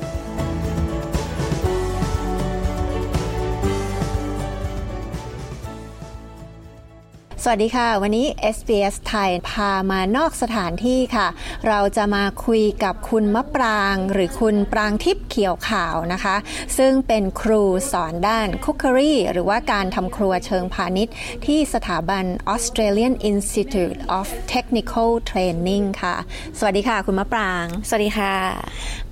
[7.44, 11.26] สวัสดีค่ะ วันนี้ SBS ไทยพามานอกสถานที่ค่ะ
[11.68, 16.36] เราจะมาคุยกับคุณมะปรางหรือคุณปรางทิพย์เขียวขาวนะคะ
[16.78, 21.14] ซึ่งเป็นครูสอนด้านคุก e r y หรือว่าการทำครัวเชิงพาณิชย์
[21.46, 22.24] ที่สถาบัน
[22.54, 26.16] Australian Institute of Technical Training ค่ะ
[26.58, 28.34] สวัสดีค่ะ คุณมะปราง สวัสดีค่ะ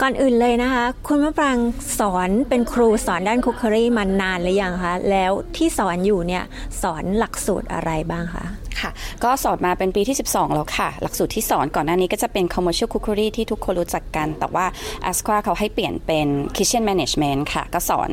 [0.01, 1.59] ก่อนอื่นเลยนะคะ คุณมะปราง
[1.99, 6.45] สอนเป็นครูสอนด้านคุก e r y มานานหรือยังคะแล้วที่สอนอยู่เนี่ย
[6.83, 8.45] สอนหลักสูตรอะไรบ้างคะ
[8.81, 8.91] ค่ะ
[9.25, 14.67] ก็สอนมาเป็นปีที่ 12 แล้วค่ะ หลักสูตรที่สอนก่อนหน้านี้ก็จะเป็น commercial cookery ที่ทุกคนรู้จักกัน แต่ว่า
[15.11, 18.11] a s q a เขาให้เปลี่ยนเป็น kitchen management ค่ะ ก็สอน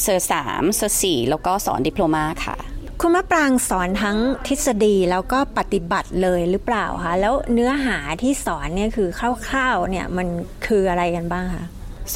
[0.00, 2.56] Cert สาม Cert สี่แล้วก็สอน diploma ค่ะ
[3.00, 10.26] คุณมะปรางสอนทั้งทฤษฎีแล้วก็ปฏิบัติเลยหรือเปล่าคะแล้วเนื้อหาที่สอนเนี่ยคือคร่าวๆเนี่ยมัน
[10.66, 11.64] คืออะไรกันบ้างคะ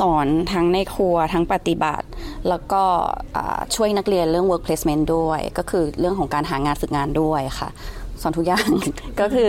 [0.01, 2.07] สอนทั้งในครัวทั้งปฏิบัติ
[2.49, 2.83] แล้วก็
[3.75, 7.69] ช่วยนักเรียนเรื่อง work placement ด้วย ก็คือเรื่องของการหางานฝึกงานด้วยค่ะ
[8.27, 8.69] สอนทุกอย่าง
[9.21, 9.49] ก็คือ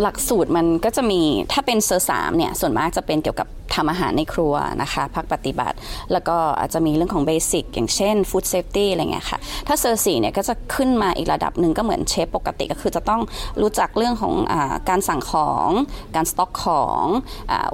[0.00, 1.20] หลักสูตรมันก็จะมี
[1.52, 5.76] ถ้าเป็น Cert สามเนี่ยส่วนมากจะเป็นเกี่ยวกับทำอาหารในครัวนะคะภาคปฏิบัติ
[6.12, 13.20] แล้วก็อาจจะมีเรื่องของ basic อย่างเช่น food safety อะไรเงี้ยค่ะ ถ้า Cert สี่เนี่ยก็จะขึ้นมาอีกระดับหนึ่งก็เหมือนเชฟปกติก็คือจะต้อง
[13.62, 14.54] รู้จักเรื่องของ
[14.88, 15.68] การสั่งของ
[16.16, 17.02] การสต็อกของ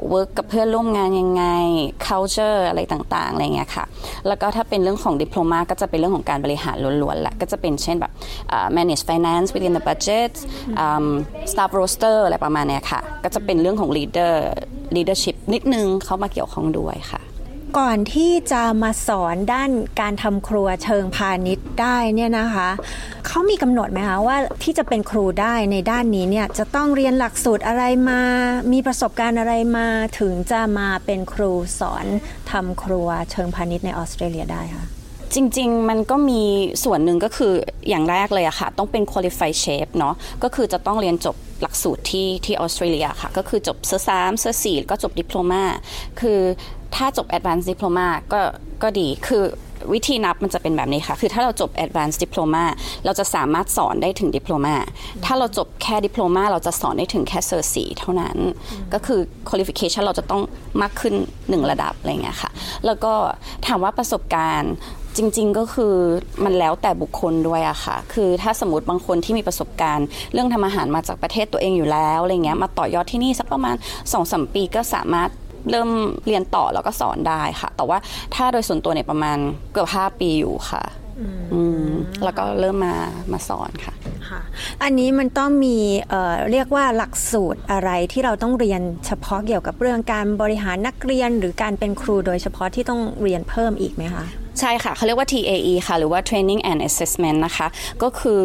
[0.09, 1.45] work กับเพื่อนร่วมงานยังไง
[2.07, 3.85] culture อะไรต่างๆอะไรเงี้ยค่ะ
[4.27, 8.13] แล้วก็ถ้าเป็นเรื่องของ diploma ก็จะเป็นเรื่องของการบริหารล้วนๆแหละก็จะเป็นเช่นแบบ
[8.77, 10.12] manage finance within the budget
[10.85, 11.07] um,
[11.51, 14.35] staff roster อะไรประมาณนี้ค่ะ ก็จะเป็นเรื่องของ leader
[14.97, 17.23] leadership นิดนึงเข้ามาเกี่ยวข้องด้วยค่ะ
[17.79, 19.71] ก่อนที่จะมาสอนด้าน
[20.01, 22.69] การทำครัวเชิงพาณิชย์ได้เนี่ยนะคะ
[23.27, 28.21] เขามีกำหนดไหมคะว่าที่จะเป็นครูได้ในด้านนี้เนี่ยจะต้องเรียนหลักสูตรอะไรมา
[28.73, 29.89] มีประสบการณ์อะไรมา
[30.21, 32.07] ถึงจะมาเป็นครูสอน
[32.51, 34.87] ทำครัวเชิงพาณิชย์ในออสเตรเลียได้คะ
[35.35, 36.43] จริง ๆ มันก็มี
[36.85, 37.53] ส่วนหนึ่งก็คือ
[37.89, 45.63] อย่างแรกเลยอะค่ะ ต้องเป็น qualified chef เนาะก็คือจะต้องเรียนจบหลักสูตรที่ที่ออสเตรเลียค่ะ ก็คือจบเซอร์สามเซอร์สี่ก็จบดิปโลมา
[46.21, 46.39] คือ
[46.95, 48.41] ถ้าจบ advanced diploma ก็
[48.83, 49.45] ก็ดีคือ
[49.93, 52.65] วิธีนับมันจะเป็นแบบนี้ค่ะ คือถ้าเราจบ advanced diploma
[53.05, 54.77] เราจะสามารถสอนได้ถึง diploma
[55.25, 58.37] ถ้าเราจบแค่ diploma เราจะสอนได้ถึงแค่เซอร์สี่เท่านั้น
[58.95, 60.43] ก็คือ qualification เราจะต้อง
[60.83, 61.15] มากขึ้น
[61.49, 62.51] หนึ่งระดับอะไรเงี้ยค่ะ
[62.87, 63.13] แล้วก็
[63.67, 64.75] ถามว่าประสบการณ์
[65.17, 65.95] จริง ๆ ก็คือ
[66.45, 75.31] มันแล้วแต่บุคคลด้วยอะค่ะ คือถ้าสมมติบางคนที่มีประสบการณ์ เรื่องทำอาหารมาจากประเทศตัวเองอยู่แล้วอะไรเงี้ยมาต่อยอดที่นี่สักประมาณ2อสมปีก็สามารถ
[75.71, 75.91] เริ่ม
[76.27, 77.99] เรียนต่อแล้วก็สอนได้ค่ะ แต่ว่า
[78.35, 79.39] ถ้าโดยส่วนตัวเนี่ยประมาณ
[79.73, 80.83] เกือบ5ปีอยู่ค่ะ
[81.53, 81.87] อืม
[82.25, 82.95] แล้วก็เริ่มมา
[83.33, 84.41] มาสอนค่ะคค่ะ
[84.83, 94.25] อันนี้มันต้องมีเอ่อเรียกว่าหลักสูตรอะไรที่เราต้องเรียนเฉพาะเกี่ยวกับเรื่องการบริหารนักเรียนหรือการเป็นครูโดยเฉพาะที่ต้องเรียนเพิ่มอีกไหมคะ
[94.61, 97.67] ใช่ค่ะเขาเรียกว่า TAE ค่ะ หรือว่า Training and Assessment นะคะ
[98.03, 98.41] ก็คือ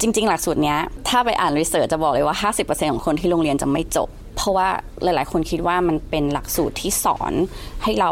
[0.00, 4.68] จริง ๆ หลักสูตรเนี้ยถ้าไปอ่านรีเสิร์ชจะบอกเลยว่า 50%ของคนที่โรงเรียนจะไม่จบ เพราะว่า
[5.02, 7.32] หลาย ๆ คนคิดว่ามันเป็นหลักสูตรที่สอน
[7.82, 8.10] ให้เรา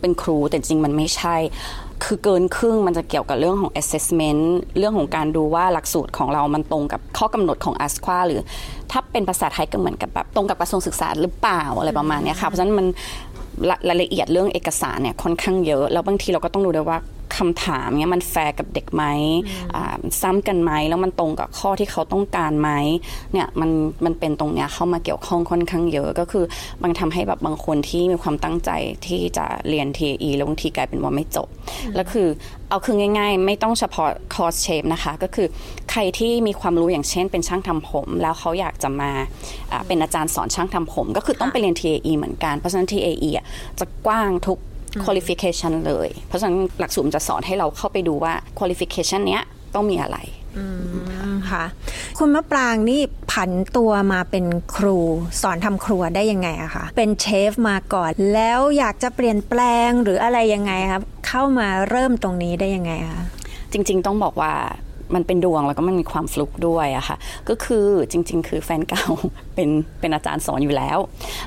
[0.00, 1.36] เป็นครูแต่จริงๆมันไม่ใช่
[2.04, 4.42] คือเกินครึ่งมันจะเกี่ยวกับเรื่องของ assessment
[4.78, 8.40] เรื่องของการดูว่าหลักสูตรของเรามันตรงกับข้อกำหนดของ ASQA หรือ
[8.90, 12.86] ถ้าเป็นภาษาไทยก็เหมือนกับแบบตรงกับกระทรวงศึกษาหรือเปล่าอะไรประมาณนี้ค่ะ เพราะฉะนั้นมัน
[13.88, 16.98] รายละเอียดเรื่องเอกสารเนี่ยค่อนข้างเยอะ แล้วบางทีเราก็ต้องดูด้วยว่า
[17.36, 19.04] คำถามเนี่ยมันแฟร์กับเด็กไหม
[19.74, 22.70] อ่าซ้ำกันไหมแล้วมันตรงกับข้อที่เขาต้องการไหม
[23.32, 23.70] เนี่ยมัน
[24.04, 26.44] มันเป็นตรงเนี้ยเข้ามาเกี่ยวข้องค่อนข้างเยอะก็คือ
[26.82, 28.70] บางทำให้แบบบางคนที่มีความตั้งใจ
[29.06, 31.48] ที่จะเรียน TAE แล้วบางทีกลายเป็นว่าไม่จบ
[31.94, 32.28] แล้วคือ
[32.68, 35.46] เอาคือง่ายๆ ไม่ต้องเฉพาะคอร์สเชฟนะคะก็คือ
[35.90, 39.10] ใครที่มีความรู้อย่างเช่น เป็นช่างทำผม แล้วเขาอยากจะมา
[39.72, 43.44] อ่าเป็นอาจารย์สอนช่างทำผม ก็คือต้องไปเรียน TAE เหมือนกันเพราะฉะนั้น TAE อะ
[43.80, 44.58] จะกว้างทุก
[45.04, 49.42] qualification เลย เพราะฉะนั้นหลักสูตรมันจะสอนให้เราเข้าไปดูว่า qualification เนี้ย
[49.74, 50.18] ต้องมีอะไร
[50.58, 50.64] อื
[51.32, 51.64] มค่ะ
[52.18, 53.00] คุณมะปรางนี่
[53.32, 54.44] ผันตัวมาเป็น
[54.76, 54.98] ครู
[55.42, 63.22] สอนทำครัวได้ยังไงอะคะเป็นเชฟมาก่อน แล้วอยากจะเปลี่ยนแปลงหรืออะไรยังไงครับ เข้ามาเริ่มตรงนี้ได้ยังไงคะ
[63.72, 64.52] จริง ๆ ต้องบอกว่า
[65.14, 67.16] มันเป็นดวงแล้วก็มันมีความฟลุกด้วยอะค่ะ
[67.48, 69.04] ก็คือจริง ๆ คือแฟนเก่า
[69.54, 69.68] เป็น
[70.00, 70.98] เป็นอาจารย์สอนอยู่แล้ว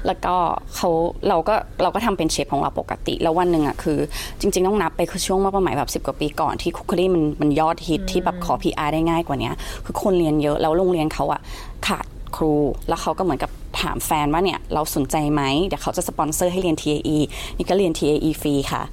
[0.06, 0.36] แล้วก็
[0.76, 0.90] เขา
[1.28, 4.00] เราก็เราก็ทำเป็นเชฟของเราปกติ แล้ววันหนึ่งอะคือ
[4.40, 9.54] จริง ๆ ต้องนับไปคือช่วงเมื่อประมาณแบบสิบ10กว่าปีก่อนที่คุกครี่มันมันยอดฮิตที่แบบขอ PR ได้ง่ายกว่าเนี้ย
[9.86, 11.42] คือคนเรียนเยอะแล้วโรงเรียนเขาอะ
[11.88, 12.54] ขาดครู
[12.88, 13.52] แล้วเขาก็เหมือนกับ
[13.84, 17.18] ถามแฟนว่าเนี่ยเราสนใจไหมเดี๋ยวเขาจะสปอนเซอร์ให้เรียน TAE
[17.58, 18.84] นี่ก็เรียน TAE ฟรีค่ะ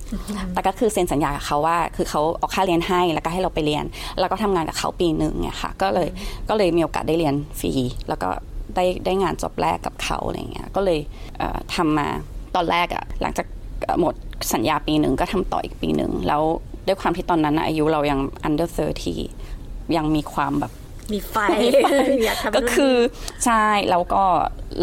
[0.52, 3.84] แต่ก็คือเซ็นสัญญากับเขาว่า คือเขาเอาค่าเรียนให้แล้วก็ให้เราไปเรียน
[4.20, 6.08] แล้วก็ทำงานกับเขาปีหนึ่งเนี่ยค่ะ ก็เลย
[6.48, 7.72] ก็เลยมีโอกาสได้เรียนฟรี
[8.08, 8.28] แล้วก็
[8.76, 11.00] ได้ได้งานจบแรกกับเขาอะไรเงี้ยก็เลย
[11.38, 12.08] เอ่อทำมา
[12.54, 13.46] ตอนแรกอะหลังจาก
[14.00, 14.14] หมด
[14.52, 16.42] สัญญาปีหนึ่งก็ทำต่ออีกปีหนึ่งแล้ว
[16.86, 18.68] ด้วยความที่ตอนนั้นน่ะอายุเรายัง under
[19.32, 20.72] 30ยังมีความแบบ
[21.12, 21.36] มีไฟ
[22.24, 22.96] อยากทำก็คือ
[23.44, 24.24] ใช่แล้วก็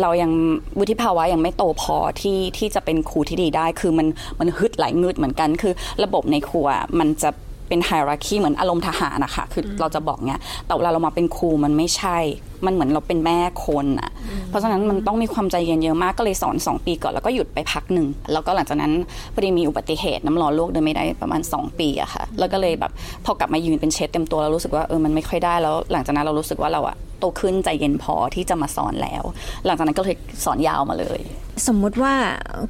[0.01, 0.31] เรายัง
[0.79, 4.07] วุฒิภาวะยังไม่โตพอที่ที่จะเป็นครูที่ดีได้ คือมัน
[4.39, 5.73] มันฮึดหลายงืดเหมือนกัน คือ
[6.03, 6.67] ระบบในครัว
[6.99, 7.29] มันจะ
[7.69, 12.17] เป็นไฮรักีเหมือนอารมณ์ทหารนะคะคือเราจะบอกเนี้ยแต่เวลาเรามาเป็นครูมันไม่ใช่
[12.65, 14.09] มันเหมือนเราเป็นแม่คนอะ
[14.49, 18.93] เพราะฉะนั้นมันต้องมีความใจเย็นเยอะมากก็เลยสอน 2 ปีก่อนแล้วก็หยุดไปพักหนึ่งแล้วก็หลังจากนั้น
[19.33, 22.91] พอดีมีอุบัติเหตุน้ำร้อนโลกเดินไม่ได้ประมาณ 2 ปีอะค่ะ แล้วก็เลยแบบ
[23.25, 29.23] พอกลับมายืนเป็นเชฟเต็มตัวแล้วรู้สึกว่าเออมันไม่ค่อยได้แล้ว หลังจากนั้นเรารู้สึกว่าเราอะ โตขึ้นใจเย็นพอที่จะมาสอนแล้ว
[29.65, 31.21] หลังจากนั้นก็เลยสอนยาวมาเลย
[31.67, 32.13] สมมุติว่า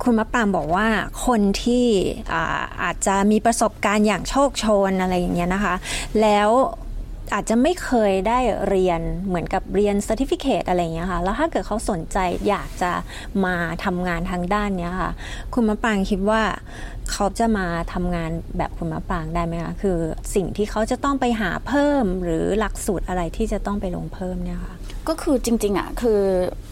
[0.04, 0.88] คุณมะปรางบอกว่า
[1.26, 1.86] คนที่
[2.34, 2.44] อา
[2.84, 5.76] อาจจะมีประสบการณ์อย่างโชคโชนอะไรอย่างเงี้ยนะคะ
[6.22, 6.50] แล้ว
[7.34, 12.18] อาจจะไม่เคยได้เรียนเหมือนกับเรียน c e r t i f i c a t e อะไรอย่างเงี้ยค่ะ แล้วถ้าเกิดเขาสนใจ
[12.50, 12.92] อยากจะ
[13.46, 15.12] มาทำงานทางด้านเนี้ยค่ะ
[15.54, 16.42] คุณมะปรางคิดว่า
[17.12, 19.98] เขาจะมาทำงานแบบคุณมะปรางได้ไหมคะ คือ
[20.36, 24.74] สิ่งที่เขาจะต้องไปหาเพิ่มหรือหลักสูตรอะไรที่จะต้องไปลงเพิ่มเนี่ยค่ะ
[25.08, 26.20] ก็คือจริงๆอะคือ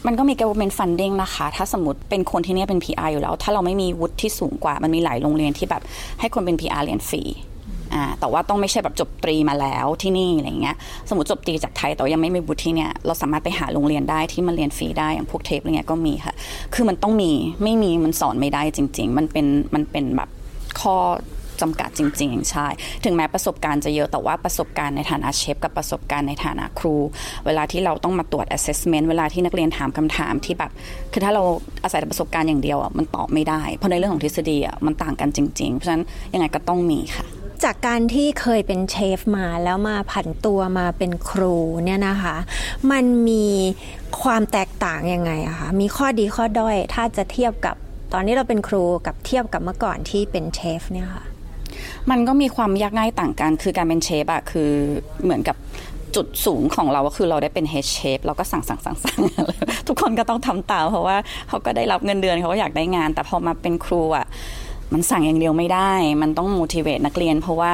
[0.07, 5.81] มันก็มี government funding นะคะ ถ้าสมมติเป็นคนที่เนี่ยเป็น PR อยู่แล้ว ถ้าเราไม่มีวุฒิที่สูงกว่ามันมีหลายโรงเรียนที่แบบ
[6.19, 7.23] ให้คนเป็น PR เรียนฟรี
[7.95, 10.75] อ่าแต่ว่าต้องไม่ใช่แบบจบตรีมาแล้วที่นี่อะไรเงี้ย
[11.09, 16.33] สมมติจบตรีจากไทยแต่ยังไม่มีวุฒิที่เนี่ยเราสามารถไปหาโรงเรียนได้ที่มาเรียนฟรีได้อย่างพวกเทปอะไรเงี้ยก็มีค่ะ
[16.73, 17.31] คือมันต้องมี
[17.63, 20.29] ไม่มีมันสอนไม่ได้จริง ๆ มันเป็นมันเป็นแบบ
[20.79, 20.95] ข้อ
[21.63, 22.67] จำกัดจริงๆ ใช่
[23.03, 26.95] ถึงแม้ประสบการณ์จะเยอะแต่ว่าประสบการณ์ในฐานะเชฟกับประสบการณ์ในฐานะครู
[27.45, 30.71] เวลาที่เราต้องมาตรวจ assessment เวลาที่นักเรียนถามคำถามที่แบบ
[31.11, 31.43] คือถ้าเรา
[31.83, 36.03] อาศัยประสบการณ์อย่างเดียวอะมันตอบไม่ได้ เพราะในเรื่องของทฤษฎีอะมันต่างกันจริงๆ เพราะฉะนั้น
[36.33, 37.25] ยังไงก็ต้องมีค่ะ
[37.63, 42.35] จากการที่เคยเป็นเชฟมาแล้วมาผันตัวมาเป็นครูเนี่ยนะคะ
[42.91, 43.47] มันมี
[44.21, 47.75] ความแตกต่างยังไงอะคะมีข้อดีข้อด้อยถ้าจะเทียบกับ
[48.13, 51.25] ตอนนี้เราเป็นครูกับเทียบกับเมื่อก่อนที่เป็นเชฟเนี่ยค่ะ
[52.09, 54.71] มันก็มีความยากง่ายต่างกัน คือการเป็นเชฟอะคือ
[55.23, 55.57] เหมือนกับ
[56.15, 59.17] จุดสูงของเราก็คือเราได้เป็นเฮดเชฟเราก็สั่งสั่งสั่งสั่ง
[59.87, 64.25] ทุกคนก็ต้องทำตามเพราะว่าเขาก็ได้รับเงินเดือนเขาก็อยากได้งาน แต่พอมาเป็นครูอะ
[64.93, 67.73] มันสั่งอย่างเดียวไม่ได้ มันต้อง motivate นักเรียน เพราะว่า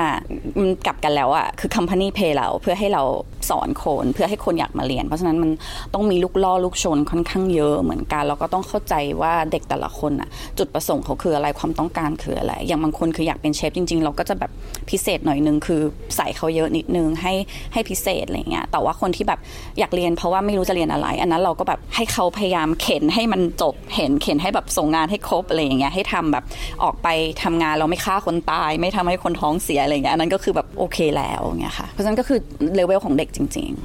[0.59, 3.03] มันกลับกันแล้วอะคือ company pay เราเพื่อให้เรา
[3.49, 5.51] สอนคนเพื่อให้คนอยากมาเรียน เพราะฉะนั้นมัน
[5.93, 14.51] ต้องมีลูกล่อลูกชนค่อนข้างเยอะเหมือนกันเราก็ต้องเข้าใจว่าเด็กแต่ละคนอะจุดประสงค์เขาคืออะไรความต้องการคืออะไร อย่างบางคนคืออยากเป็นเชฟจริง ๆ เราก็จะแบบ
[14.89, 15.81] พิเศษหน่อยนึงคือ
[16.15, 17.33] ใส่เขาเยอะนิดนึงให้
[17.73, 19.39] ให้พิเศษอะไรเงี้ยแต่ว่าคนที่แบบ
[19.79, 26.43] อยากเรียนเพราะว่าไม่รู้จะเรียนอะไร อันนั้นเราก็แบบให้เขาพยายามเข็นให้มันจบเห็นเข็นให้แบบส่งงานให้ครบอะไรอย่างเงี้ยให้ทำแบบ
[26.83, 27.09] ออกไป
[27.43, 32.39] ทำงานเราไม่ฆ่าคนตาย ไม่ทำให้คนท้องเสียอะไรเงี้ยอันนั้นก็คือแบบโอเคแล้วเงี้ยค่ะเพราะฉะนั้นก็คือ
[32.75, 33.79] เลเวลของเด็กจริง ๆ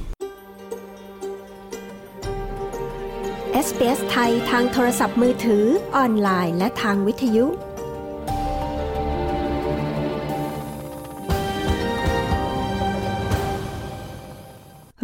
[3.65, 5.63] SBS ไทยทางโทรศัพท์มือถือ
[5.95, 7.45] ออนไลน์ และทางวิทยุ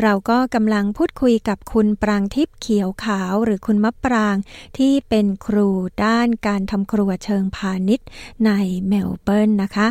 [0.01, 4.35] เราก็กำลังพูดคุยกับคุณปรางทิพย์เขียวขาวหรือคุณมะปราง
[4.77, 5.69] ที่เป็นครู
[6.05, 8.07] ด้านการทำครัวเชิงพาณิชย์
[8.45, 8.51] ใน
[8.87, 9.87] เมลเบิร์นนะคะ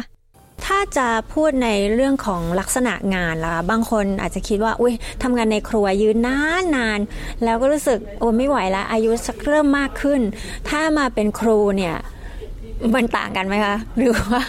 [0.64, 7.00] ถ้าจะพูดในเรื่องของลักษณะงานล่ะบางคนอาจจะคิดว่าอุ้ยทำงานในครัวยืนนานนาน
[7.44, 10.20] แล้วก็รู้สึกโอ้ไม่ไหวแล้วอายุสักเริ่มมากขึ้น
[10.68, 11.96] ถ้ามาเป็นครูเนี่ย
[12.94, 14.42] มันต่างกันไหมคะ หรือว่า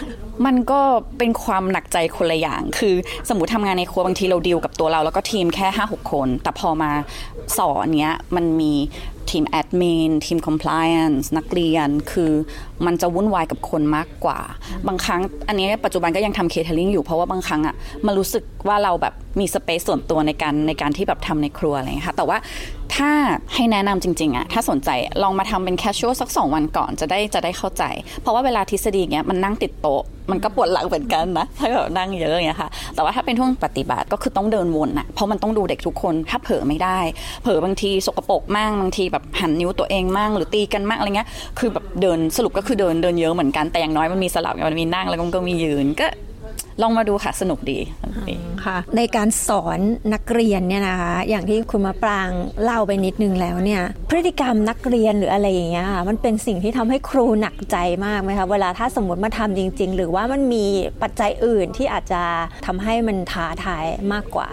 [0.46, 0.80] มันก็
[1.18, 2.94] เป็นความหนักใจคนละอย่าง คือ
[3.28, 6.90] สมมติทำงานในครัวบางทีเราดีลกับตัวเรา แล้วก็ทีมแค่ 5-6 คน แต่พอมา
[7.58, 8.72] สอนเนี้ยมันมี
[9.30, 12.32] ทีมแอดมินทีม compliance นักเรียน คือ
[12.86, 14.40] มันจะวุ่นวายกับคนมากกว่า
[14.86, 17.74] บางครั้ง อันนี้ปัจจุบันก็ยังทำ catering อยู่เพราะว่าบางครั้งอะ
[18.06, 22.38] มันรู้สึกว่าเราแบบ มี space ส่วนตัวในการในการที่แบบทำในครัวอะไรอย่างเงี้ยค่ะแต่ว่า
[22.96, 23.10] ถ้า
[23.54, 24.90] ให้แนะนำจริงๆอะถ้าสนใจ
[25.22, 27.84] ลองมาทำเป็น casual สักสองวันก่อนจะได้จะได้เข้าใจ
[28.20, 36.98] เพราะว่าเวลาทฤษฎีเงี้ยมันนั่งติดโต๊ะมันก็ปวดหลังเหมือนกันนะถ้าแบบนั่งเยอะอย่างเงี้ยค่ะ แต่ว่าถ้าเป็นช่วงปฏิบัติก็คือต้องเดินวนอะเพราะมันต้องดูเด็กทุกคนถ้าเผลอไม่ได้
[37.42, 41.28] เผลอบางทีสกปรกมั่งบางทีแบบหันนิ้วตัวเองมั่งหรือตีกันมั่งอะไรเงี้ย
[41.58, 46.06] คือแบบเดินสรุปก็คือเดินเดินเยอะเหมือนกันแต่อย่างน้อยมันมีสลับมันมีนั่งแล้วก็มียืนก็
[46.82, 47.78] ลองมาดูค่ะสนุกดี
[48.64, 49.78] ค่ะ ในการสอน
[50.14, 52.30] นักเรียนเนี่ยนะคะ อย่างที่คุณมาปราง
[52.62, 60.64] เล่าไปนิดนึงแล้วเนี่ย พฤติกรรมนักเรียนหรืออะไรอย่างเงี้ยมันเป็นสิ่งที่ทำให้ครูหนักใจมากไหมคะเวลาถ้าสมมติมาทำจริง ๆ หรือว่ามันมี
[61.02, 62.22] ปัจจัยอื่นที่อาจจะ
[62.66, 64.48] ทำให้มันท้าทายมากกว่า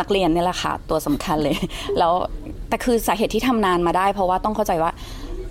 [0.00, 1.56] นักเรียนนี่แหละค่ะตัวสำคัญเลย
[1.98, 2.12] แล้ว
[2.68, 4.92] แต่คือสาเหตุที่ทำนานมาได้ เพราะว่าต้องเข้าใจว่า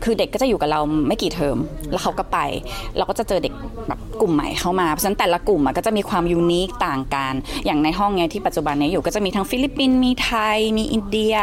[0.03, 1.57] คือเด็กก็จะอยู่กับเราไม่กี่เทอม
[1.91, 2.37] แล้วเขาก็ไป
[2.97, 3.53] เราก็จะเจอเด็ก
[3.87, 7.33] แบบกลุ่มใหม่เข้ามา เพราะฉะนั้นแต่ละกลุ่มก็จะมีความ unique ต่างกัน
[7.65, 11.35] อย่างในห้องเนี้ยที่ปัจจุบันนี้อยู่ก็จะมีทั้งฟิลิปปินส์ มีไทย มีอินเดีย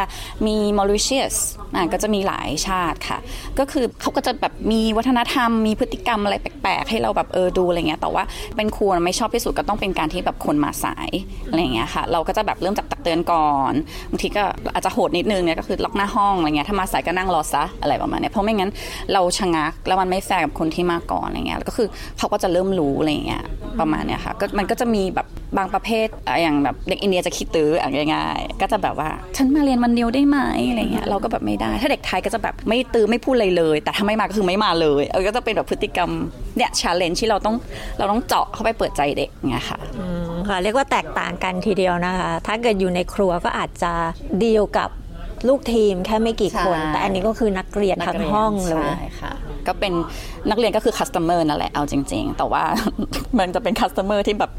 [0.47, 1.35] มีมอริเชียส
[1.75, 3.17] อ่าก็จะมีหลายชาติค่ะ
[3.59, 8.23] ก็คือเขาก็จะแบบมีวัฒนธรรม มีพฤติกรรมอะไรแปลกๆ ให้เราแบบเออดูอะไรเงี้ย แต่ว่า
[8.55, 11.09] เป็นครูไม่ชอบที่สุดก็ต้องเป็นการที่แบบคนมาสาย
[11.49, 13.73] อะไรเงี้ยค่ะ เราก็จะแบบเริ่มจากตักเตือนก่อน
[14.09, 14.43] บางทีก็
[14.73, 18.71] อาจจะโหดนิดนึงเนี่ยก็คือล็อกหน้าห้องอะไรเงี้ย ถ้ามาสายก็นั่งรอซะอะไรประมาณนี้เพราะไม่งั้น
[19.13, 21.87] เราชะงักแล้วมันไม่แฟร์กับคนที่มาก่อนอะไรเงี้ยก็คือ
[22.17, 23.43] เขาก็จะเริ่มรู้อะไรเงี้ย
[23.79, 25.27] ประมาณเนี้ยค่ะก็มันก็จะมีแบบ
[25.57, 26.07] บางประเภท
[26.41, 30.39] อย่างแบบเด็กอินเดียจะคิดตื้ออ่ง่ายๆก็จะแบบว่าฉันมาเรียนวันเดียวได้ไหม
[30.69, 36.09] อะไรเงี้ยเราก็แบบไม่ได้ ถ้าเด็กไทยก็จะแบบไม่ตื้อไม่พูดอะไรเลย แต่ถ้าไม่มาก็คือไม่มาเลยเออก็จะเป็นแบบพฤติกรรม
[36.57, 37.55] เนี่ย challenge ที่เราต้อง
[37.97, 43.91] เราต้องเจาะเข้าไปเปิดใจเด็กเงี้ยค่ะอืมค่ะเรียกว่าแตกต่างกันทีเดียวนะคะ ถ้าเกิดอยู่ในครัวก็อาจจะ
[44.43, 44.89] ดีลกับ
[45.47, 49.31] ลูกทีมแค่ไม่กี่คน แต่อันนี้ก็คือนักเรียนทั้งห้องเลยใช่ค่ะ
[49.67, 49.93] ก็เป็น
[50.49, 52.63] นักเรียนก็คือ customer นั่นแหละเอาจริง ๆ แต่ว่า
[53.39, 54.51] มันจะเป็น customer ที่แบบ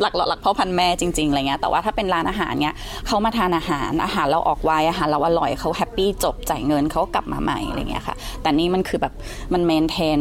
[0.00, 2.74] หลักร้อยพ่อพันแม่จริงๆอะไรเงี้ยแต่ว่าถ้าเป็นร้านอาหารเนี้ย
[3.06, 9.12] เขามาทานอาหารอาหารเราออกไวอาหารเราอร่อยเขา happy จบจ่ายเงินเขากลับมาใหม่อะไรเงี้ยค่ะ แต่นี่มันคือแบบ
[9.52, 10.20] มันเมนเทน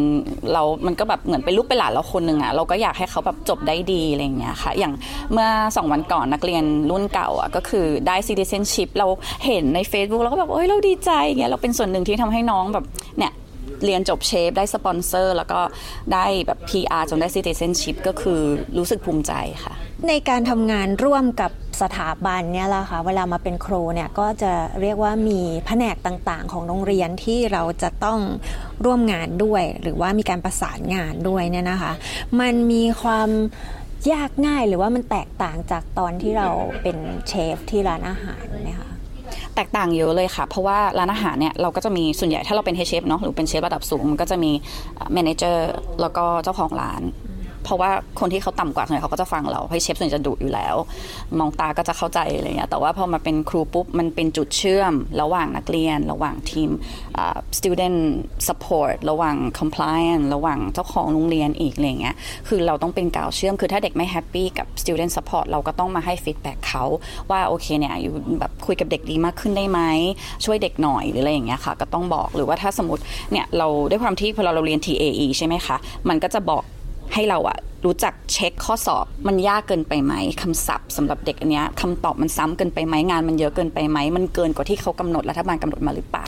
[0.54, 4.94] เรา มันก็แบบเหมือนเป็นลูกเป็นหลานเราคนหนึ่งอะเราก็อยากให้เขาแบบจบได้ดีอะไรเงี้ยค่ะ อย่าง
[5.34, 9.08] เมื่อสองวันก่อนนักเรียนรุ่นเก่าอะก็คือได้ citizenship เรา
[9.46, 12.86] เห็นใน Facebook เราก็แบบโอ้ยเราดีใจเงี้ยเราเป็นส่วนหนึ่งที่ทำให้น้องแบบ
[13.20, 13.34] เนี่ย
[13.86, 15.60] เรียนจบเชฟได้สปอนเซอร์ แล้วก็
[16.14, 18.42] ได้แบบ PR จนได้ citizenship ก็คือ
[18.78, 19.74] รู้สึกภูมิใจค่ะ
[20.08, 21.52] ในการทำงานร่วมกับ
[21.82, 28.20] สถาบันเนี่ยละค่ะเวลามาเป็นครูเนี่ยก็จะเรียกว่ามีแผนกต่างๆ ของโรงเรียนที่เราจะต้อง
[28.86, 31.94] ร่วมงานด้วย หรือว่ามีการประสานงานด้วยเนี่ยนะคะ
[32.40, 33.30] มันมีความ
[34.12, 36.48] ยากง่ายหรือว่ามันแตกต่างจากตอนที่เรา
[36.82, 36.98] เป็น
[37.28, 38.87] เชฟที่ร้านอาหารไหมคะ
[39.58, 44.52] แตกต่างเยอะเลยค่ะ เพราะว่าร้านอาหารเนี่ยเราก็จะมีส่วนใหญ่ถ้าเราเป็น head chef เนาะหรือเป็นเชฟระดับสูงมันก็จะมี
[45.14, 47.02] manager แล้วก็เจ้าของร้าน
[47.68, 50.76] เพราะว่าคนที่เขาต่ำกว่าส่วนใหญ่เขาก็จะฟังเราให้เชฟส่วนใหญ่จะดุอยู่แล้ว
[51.40, 56.70] มองตาก็จะเข้าใจอะไรเงี้ยแต่ว่าพอมาเป็นครูปุ๊บมันเป็นจุดเชื่อม ระหว่างนักเรียน ระหว่างทีม
[57.58, 58.00] student
[58.48, 62.16] support ระหว่าง compliance ระหว่างเจ้าของโรงเรียนอีกอะไรเงี้ย
[62.48, 66.84] คือเราต้องเป็นกาวเชื่อมคือถ้าเด็กไม่แฮปปี้กับ student support เราก็ต้องมาให้ feedback เขา
[67.32, 69.80] ว่าโอเคเนี่ยอยู่แบบคุยกับเด็กดีมากขึ้นได้ไหม
[70.46, 75.78] ช่วยเด็กหน่อยหรืออะไรอย่างเงี้ยค่ะ ก็ต้องบอกหรือว่าถ้าสมมติเนี่ยเราด้วยความที่พอเราเราเรียน TAE ใช่ไหมคะ
[76.10, 76.64] มันก็จะบอก
[77.14, 86.28] ให้เราอะรู้จักเช็คข้อสอบ มันยากเกินไปไหมคำศัพท์สำหรับเด็กอันเนี้ยคำตอบมันซ้ำเกินไปไหมงานมันเยอะเกินไปไหมมันเกินกว่าที่เขากำหนดรัฐบาลกำหนดมาหรือเปล่า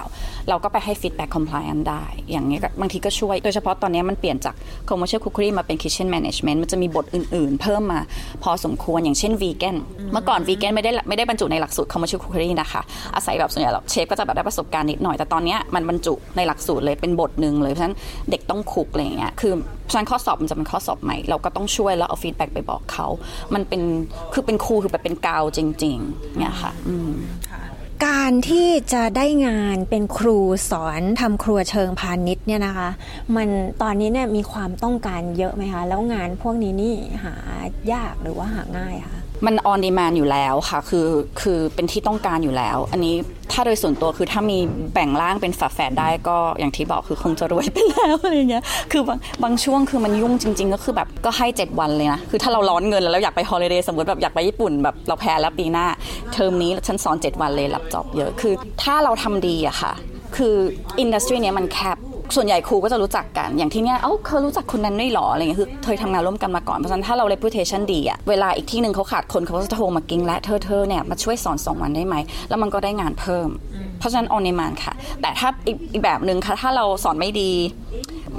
[0.50, 4.56] เราก็ไปให้ feedback compliance ได้ อย่างเงี้ยบางทีก็ช่วย โดยเฉพาะตอนนี้มันเปลี่ยนจาก
[4.89, 8.00] commercial cookery มาเป็น kitchen management มันจะมีบทอื่นๆ เพิ่มมา
[8.43, 9.78] พอสมควรอย่างเช่น vegan
[10.12, 12.82] เมื่อก่อน vegan ไม่ได้ไม่ได้บรรจุในหลักสูตร commercial cookery นะคะ
[13.16, 17.97] อาศัยแบบส่วนใหญ่เชฟก็จะแบบได้ประสบการณ์นิดหน่อยแต่ตอนนี้มันบรรจุในหลักสูตรเลยเป็นบทหนึ่งเลยเพราะฉะนั้น
[18.30, 19.54] เด็กต้องคุกอะไรเงี้ยคือ
[19.91, 23.08] ฉะนั้นข้อสอบมันจะเป็นข้อสอบใหม่เราก็ต้องช่วยแล้วเอาฟีดแบ็กไปบอกเขา
[23.54, 23.82] มันเป็น
[24.34, 27.12] คือเป็นครูคือแบบเป็นกาวจริงๆเนี่ยค่ะอืม
[28.08, 30.40] การที่จะได้งานเป็นครู
[30.72, 32.90] สอนทำครัวเชิงพาณิชย์เนี่ยนะคะ
[33.36, 33.48] มัน
[33.82, 37.36] ตอนนี้เนี่ยมีความต้องการเยอะไหมคะ แล้วงานพวกนี้นี่หา
[37.92, 41.08] ยากหรือว่าหาง่ายคะ มันออนดีมานอยู่แล้วค่ะคือ
[41.42, 43.14] คือเป็นที่ต้องการอยู่แล้ว อันนี้
[43.52, 44.58] ถ้าโดยส่วนตัวคือถ้ามี
[44.94, 55.86] แบ่งร่างเป็นฝาแฝดได้ก็อย่างที่บอกคือคงจะรวยไปแล้วอะไรเงี้ยคือบางบางช่วงคือมันยุ่งจริง ๆ ก็คือแบบก็ให้ 7 วันเลยนะ คือถ้าเราร้อนเงินแล้วเราอยากไป holiday สมมติแบบอยากไปญี่ปุ่นแบบเราแพ้แล้วปีหน้า
[56.34, 59.94] เทอมนี้ฉันสอน 7 วันเลยรับ job เยอะคือ ถ้าเราทำดีอะค่ะ
[60.36, 60.56] คือ
[60.99, 61.98] industry เนี้ยมันแคบ
[62.36, 72.15] ส่วนใหญ่ครูก็จะรู้จักกัน อย่างที่เนี้ยเอ้าเคยรู้จักคนนั้นไม่หรออะไรเงี้ยคือเคยทำงานร่วมกันมาก่อน เพราะฉะนั้นถ้าเรา reputation ดีอะเวลาอีกที่หนึ่งเขาขาดคนเขาก็จะโทรมากริ๊งละเธอเธอเนี่ยมาช่วยสอนสองวันได้ไหม
[72.49, 73.47] แล้วมันก็ได้งานเพิ่ม
[73.99, 77.51] เพราะฉะนั้นออนไลน์ค่ะ แต่ถ้าอีกอีกแบบหนึ่งค่ะถ้าเราสอนไม่ดี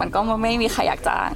[0.01, 1.31] มันก็ไม่มีใครอยากจ้าง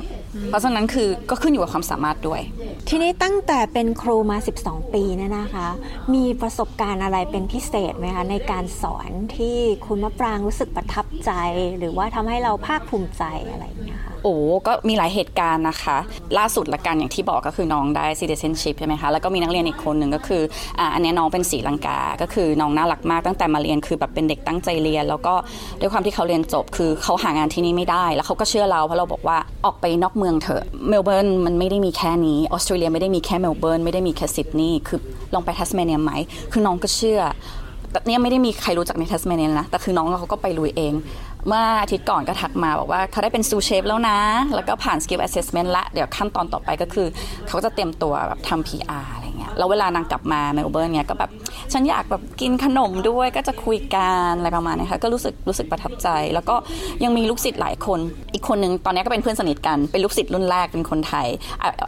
[0.48, 2.40] เพราะฉะนั้นคือก็ขึ้นอยู่กับความสามารถด้วย
[2.88, 5.68] ทีนี้ตั้งแต่เป็นครูมา 12 ปีเนี่ยนะคะ
[6.14, 9.56] มีประสบการณ์อะไรเป็นพิเศษไหมคะในการสอนที่
[9.86, 11.30] คุณมะปรางรู้สึกประทับใจ
[11.78, 15.96] หรือว่าทำให้เราภาคภูมิใจอะไรอย่างเงี้ยค่ะ โอ้ก็มีหลายเหตุการณ์นะคะ
[16.38, 20.42] ล่าสุดละกันอย่างที่บอกก็คือน้องได้ citizenship ใช่ไหมคะแล้วก็มีนักเรียนอีกคนหนึ่งก็คือ
[20.78, 25.34] อ่าอันนี้น้องเป็นศรีลังกา ก็คือน้องน่ารักมากตั้งแต่มาเรียนคือแบบเป็นเด็กตั้งใจเรียน แล้วก็
[25.80, 35.00] ด้วยความที่เขาเรียนจบคือเขาหางานที่นี่ไม่ได้ แล้วเขาก็เชื่อเราเพราะเราบอกว่าออกไปนอกเมืองเถอะเมลเบิร์นมันไม่ได้มีแค่นี้ออสเตรเลียไม่ได้มีแค่เมลเบิร์นไม่ได้มีแค่ซิดนีย์คือ
[35.34, 36.12] ลองไปแทสเมเนียไหม
[36.52, 37.20] คือน้องก็เชื่อ
[38.06, 40.94] เนี่ยไม่ได้มีใครรู้จักในแทสเมเนียนะแต่คือน้องเขาก็ไปลุยเอง
[41.46, 44.18] เมื่ออาทิตย์ก่อนก็ทักมาบอกว่าเขาได้เป็น sous chef แล้วนะ
[44.54, 47.06] แล้วก็ผ่าน skill assessment ละ เดี๋ยวขั้นตอนต่อไปก็คือ
[47.48, 51.30] เขาจะเตรียมตัวแบบทำ PR อะไรเงี้ยแล้วเวลานางกลับมาเมลเบิร์นเนี่ยก็แบบ
[51.72, 56.56] ฉันอยากแบบกินขนมด้วยก็จะคุยกันอะไรประมาณนี้ค่ะก็รู้สึกรู้สึกประทับใจ แล้วก็
[57.04, 58.00] ยังมีลูกศิษย์หลายคน
[58.34, 61.26] อีกคนนึงตอนนี้ก็เป็นเพื่อนสนิทกันเป็นลูกศิษย์รุ่นแรกเป็นคนไทย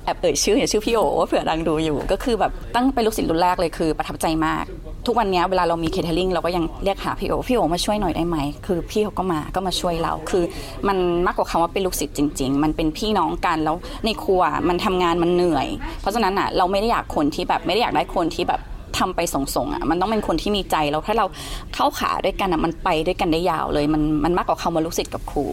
[0.04, 4.64] แอบเอ่ยชื่อเห็นชื่อพี่โอเผื่อนางดูอยู่ ก็คือแบบตั้งเป็นลูกศิษย์รุ่นแรกเลยคือประทับใจมาก
[5.06, 8.36] ทุกวันนี้เวลาเรามี catering เราก็ยังเรียกหาพี่โอพี่โอมาช่วยหน่อยได้ไหม
[8.66, 10.44] คือพี่เขาก็มาก็มาช่วยเรา คือ
[10.88, 15.68] มันมากกว่าคำว่าเป็นลูกศิษย์จริง ๆ มันเป็นพี่น้องกันแล้วในครัวมันทำงานมันเหนื่อย
[16.00, 18.60] เพราะฉะนั้นอะเราไม่ได้อยากคนที่แบบไม่ได้อยากได้คนที่แบบ
[18.98, 21.26] ทำไปส่งๆอะมันต้องเป็นคนที่มีใจแล้วถ้าเรา
[21.74, 25.46] เข้าขาด้วยกันอะมันไปด้วยกันได้ยาวเลย มันมันมากกว่าคำว่าลูกศิษย์กับครู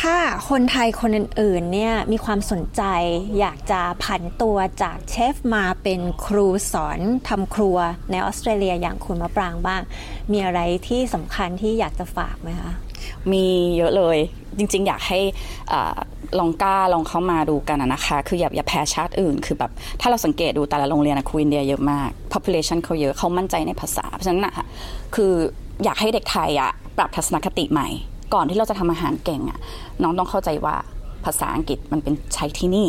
[0.00, 0.16] ถ้า
[0.50, 2.82] คนไทยคนอื่นๆเนี่ยมีความสนใจ
[3.38, 7.76] อยากจะผันตัวจากเชฟมาเป็นครูสอนทำครัว
[8.10, 9.80] ในออสเตรเลียอย่างคุณมะปรางบ้าง
[10.32, 12.72] มีอะไรที่สำคัญที่อยากจะฝากไหมคะ
[13.32, 13.44] มี
[13.76, 14.18] เยอะเลย
[14.58, 15.20] จริง ๆ อยากให้
[15.72, 15.74] อ
[16.38, 24.54] ลองกล้าลองเข้ามาดูกันนะคะ คืออย่าอย่าแพ้ชาติอื่น คือแบบถ้าเราสังเกตดูแต่ละโรงเรียนอะครูอินเดียเยอะมาก population เขาเยอะเขามั่นใจในภาษา เพราะฉะนั้นอะ
[25.14, 25.32] คือ
[25.84, 27.88] อยากให้เด็กไทยอะปรับทัศนคติใหม่
[28.34, 29.58] ก่อนที่เราจะทำอาหารเก่งอะ
[30.02, 30.76] น้องต้องเข้าใจว่า
[31.24, 32.88] ภาษาอังกฤษมันเป็นใช้ที่นี่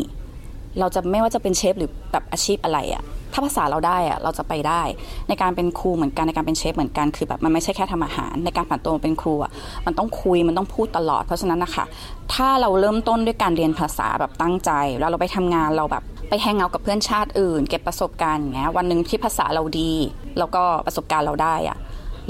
[0.79, 3.03] เราจะไม่ว่าจะเป็นเชฟหรือแบบอาชีพอะไรอะ
[3.33, 4.81] ถ้าภาษาเราได้อะเราจะไปได้
[5.27, 9.51] ในการเป็นครูเหมือนกันในการเป็นเชฟเหมือนกันคือแบบมันไม่ใช่แค่ทำอาหาร ในการผ่านตัวมาเป็นครูอะ
[9.85, 11.85] มันต้องคุยมันต้องพูดตลอด เพราะฉะนั้นนะคะ
[12.33, 19.91] ถ้าเราเริ่มต้นด้วยการเรียนภาษาแบบตั้งใจ แล้วเราไปทำงานเราแบบไปแฮงเอาท์กับเพื่อนชาติอื่น เก็บประสบการณ์อย่างเงี้ยวันหนึ่งที่ภาษาเราดี
[20.37, 21.77] แล้วก็ประสบการณ์เราได้อะ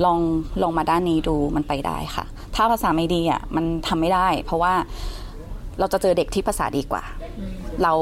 [0.06, 0.20] ลอง
[0.62, 2.26] ลองมาด้านนี้ดูมันไปได้ค่ะ
[2.56, 4.74] ถ้าภาษาไม่ดีอะมันทำไม่ได้ เพราะว่า
[5.80, 7.04] เราจะเจอเด็กที่ภาษาดีกว่า
[7.84, 7.98] แล้ว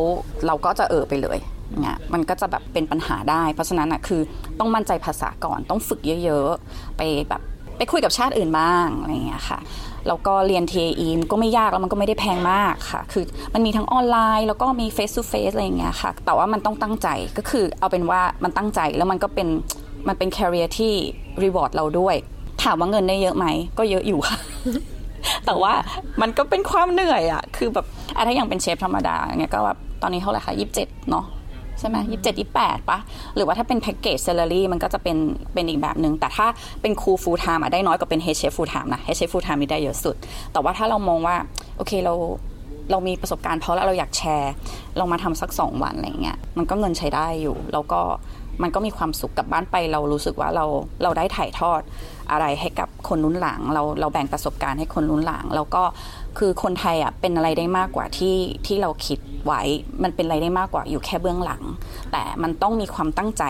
[0.45, 1.39] เราก็จะเออไปเลย
[1.82, 4.22] เนี่ยมันก็จะแบบเป็นปัญหาได้ เพราะฉะนั้นอะคือ
[4.59, 7.41] ต้องมั่นใจภาษาก่อนต้องฝึกเยอะๆ ไปแบบ
[7.78, 9.59] ไปคุยกับชาติอื่นบ้างอะไรอย่างเงี้ยค่ะ
[10.07, 17.07] แล้วก็เรียน TAE มันก็ไม่ยากแล้วมันก็ไม่ได้แพงมากค่ะ คือมันมีทั้งออนไลน์แล้วก็มี face to face อะไรอย่างเงี้ยค่ะ แต่ว่ามันต้องตั้งใจ
[17.38, 19.47] ก็คือเอาเป็นว่ามันตั้งใจแล้วมันก็เป็น
[20.07, 20.93] มันเป็น career ที่
[21.43, 22.16] reward เราด้วย
[22.63, 23.45] ถามว่าเงินได้เยอะไหม
[23.78, 24.38] ก็เยอะอยู่ค่ะ
[25.45, 25.74] แต่ว่า
[26.22, 27.86] มันก็เป็นความเหนื่อยอะคือแบบ
[28.28, 31.26] ถ้าอย่างเป็นเชฟธรรมดาเนี่ยก็แบบตอนนี้เท่าไหร่คะยี่สิบเจ็ดเนาะ
[31.86, 32.99] ใช่ไหมยี่สิบเจ็ดยี่แปดปะ
[33.36, 35.17] หรือว่าถ้าเป็น package salary มันก็จะเป็น
[35.53, 36.47] เป็นอีกแบบหนึ่งแต่ถ้า
[36.81, 40.15] เป็นครู full-time อะได้น้อยกว่าเป็น head chef full-time นะ head chef full-time นี่ได้เยอะสุด
[40.51, 41.36] แต่ว่าถ้าเรามองว่า
[41.77, 42.13] โอเคเรา
[42.91, 44.51] เรามีประสบการณ์เพราะแล้วเราอยากแชร์
[44.97, 48.01] เรามาทำสักสองวันอะไรเงี้ยมันก็เงินใช้ได้อยู่ แล้วก็
[48.63, 50.65] มันก็มีความสุขกลับบ้านไปเรารู้สึกว่าเรา
[51.03, 51.81] เราได้ถ่ายทอด
[52.31, 55.83] อะไรให้กับคนรุ่นหลัง เราเราแบ่งประสบการณ์ให้คนรุ่นหลัง แล้วก็
[56.38, 59.61] คือคนไทยอะเป็นอะไรได้มากกว่าที่ที่เราคิดไว้
[60.03, 61.63] มันเป็นอะไรได้มากกว่าอยู่แค่เบื้องหลัง
[62.11, 63.43] แต่มันต้องมีความตั้งใจ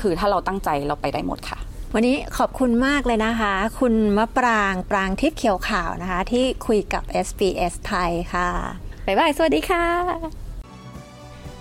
[0.00, 1.58] คือถ้าเราตั้งใจเราไปได้หมดค่ะ
[1.94, 8.48] วันนี้ขอบคุณมากเลยนะคะ คุณมะปรางปรางทิพย์เขียวขาวนะคะ ที่คุยกับ SBS ไทยค่ะ
[9.06, 9.84] บ๊ายบาย สวัสดีค่ะ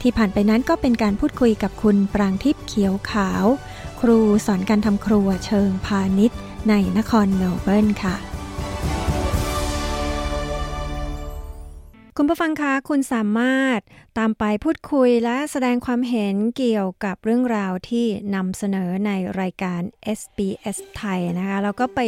[0.01, 3.45] ที่ผ่านไปนั้นก็เป็นการพูดคุยกับคุณปรางทิพย์เขียวขาว
[4.01, 6.39] ครูสอนการทำครัวเชิงพาณิชย์
[6.69, 8.32] ในนครเมลเบิร์นค่ะ
[12.17, 13.79] คุณผู้ฟังคะคุณสามารถ
[14.17, 18.05] ตามไปพูดคุยและแสดงความเห็นเกี่ยวกับเรื่องราวที่
[18.35, 19.11] นำเสนอใน
[19.41, 19.81] รายการ
[20.19, 21.99] SBS ไทยนะคะแล้วก็ไป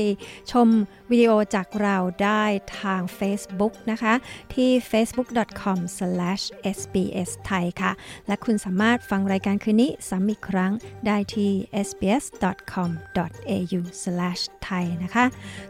[0.52, 0.68] ชม
[1.12, 2.44] วิดีโอจากเราได้
[2.82, 4.14] ทาง Facebook นะคะ
[4.54, 7.92] ที่ facebook.com/sbs ไทยค่ะ
[8.28, 10.72] และคุณสามารถฟังรายการคืนนี้ซ้ำอีกครั้ง
[11.08, 11.52] ได้ที่
[11.88, 15.26] sbs.com.au/thai นะคะ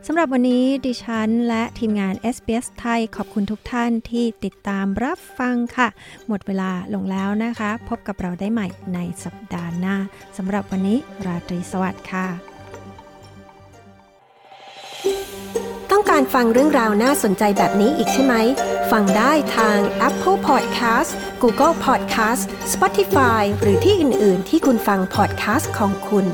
[0.07, 5.88] สำหรับวันนี้ดิฉันและทีมงาน SBS ไทยขอบคุณทุกท่านที่ติดตามรับฟังค่ะ
[6.28, 9.95] หมดเวลาลงแล้วนะคะ พบกับเราได้ใหม่ในสัปดาห์หน้า
[10.38, 12.28] สำหรับวันนี้ราตรีสวัสดิ์ค่ะ
[15.91, 18.36] ต้องการฟังเรื่องราวน่าสนใจแบบนี้อีกใช่ไหม
[18.91, 21.11] ฟังได้ทาง Apple Podcast
[21.41, 26.26] Google Podcast Spotify หรือที่อื่น ๆ ที่คุณฟัง podcast ของคุณ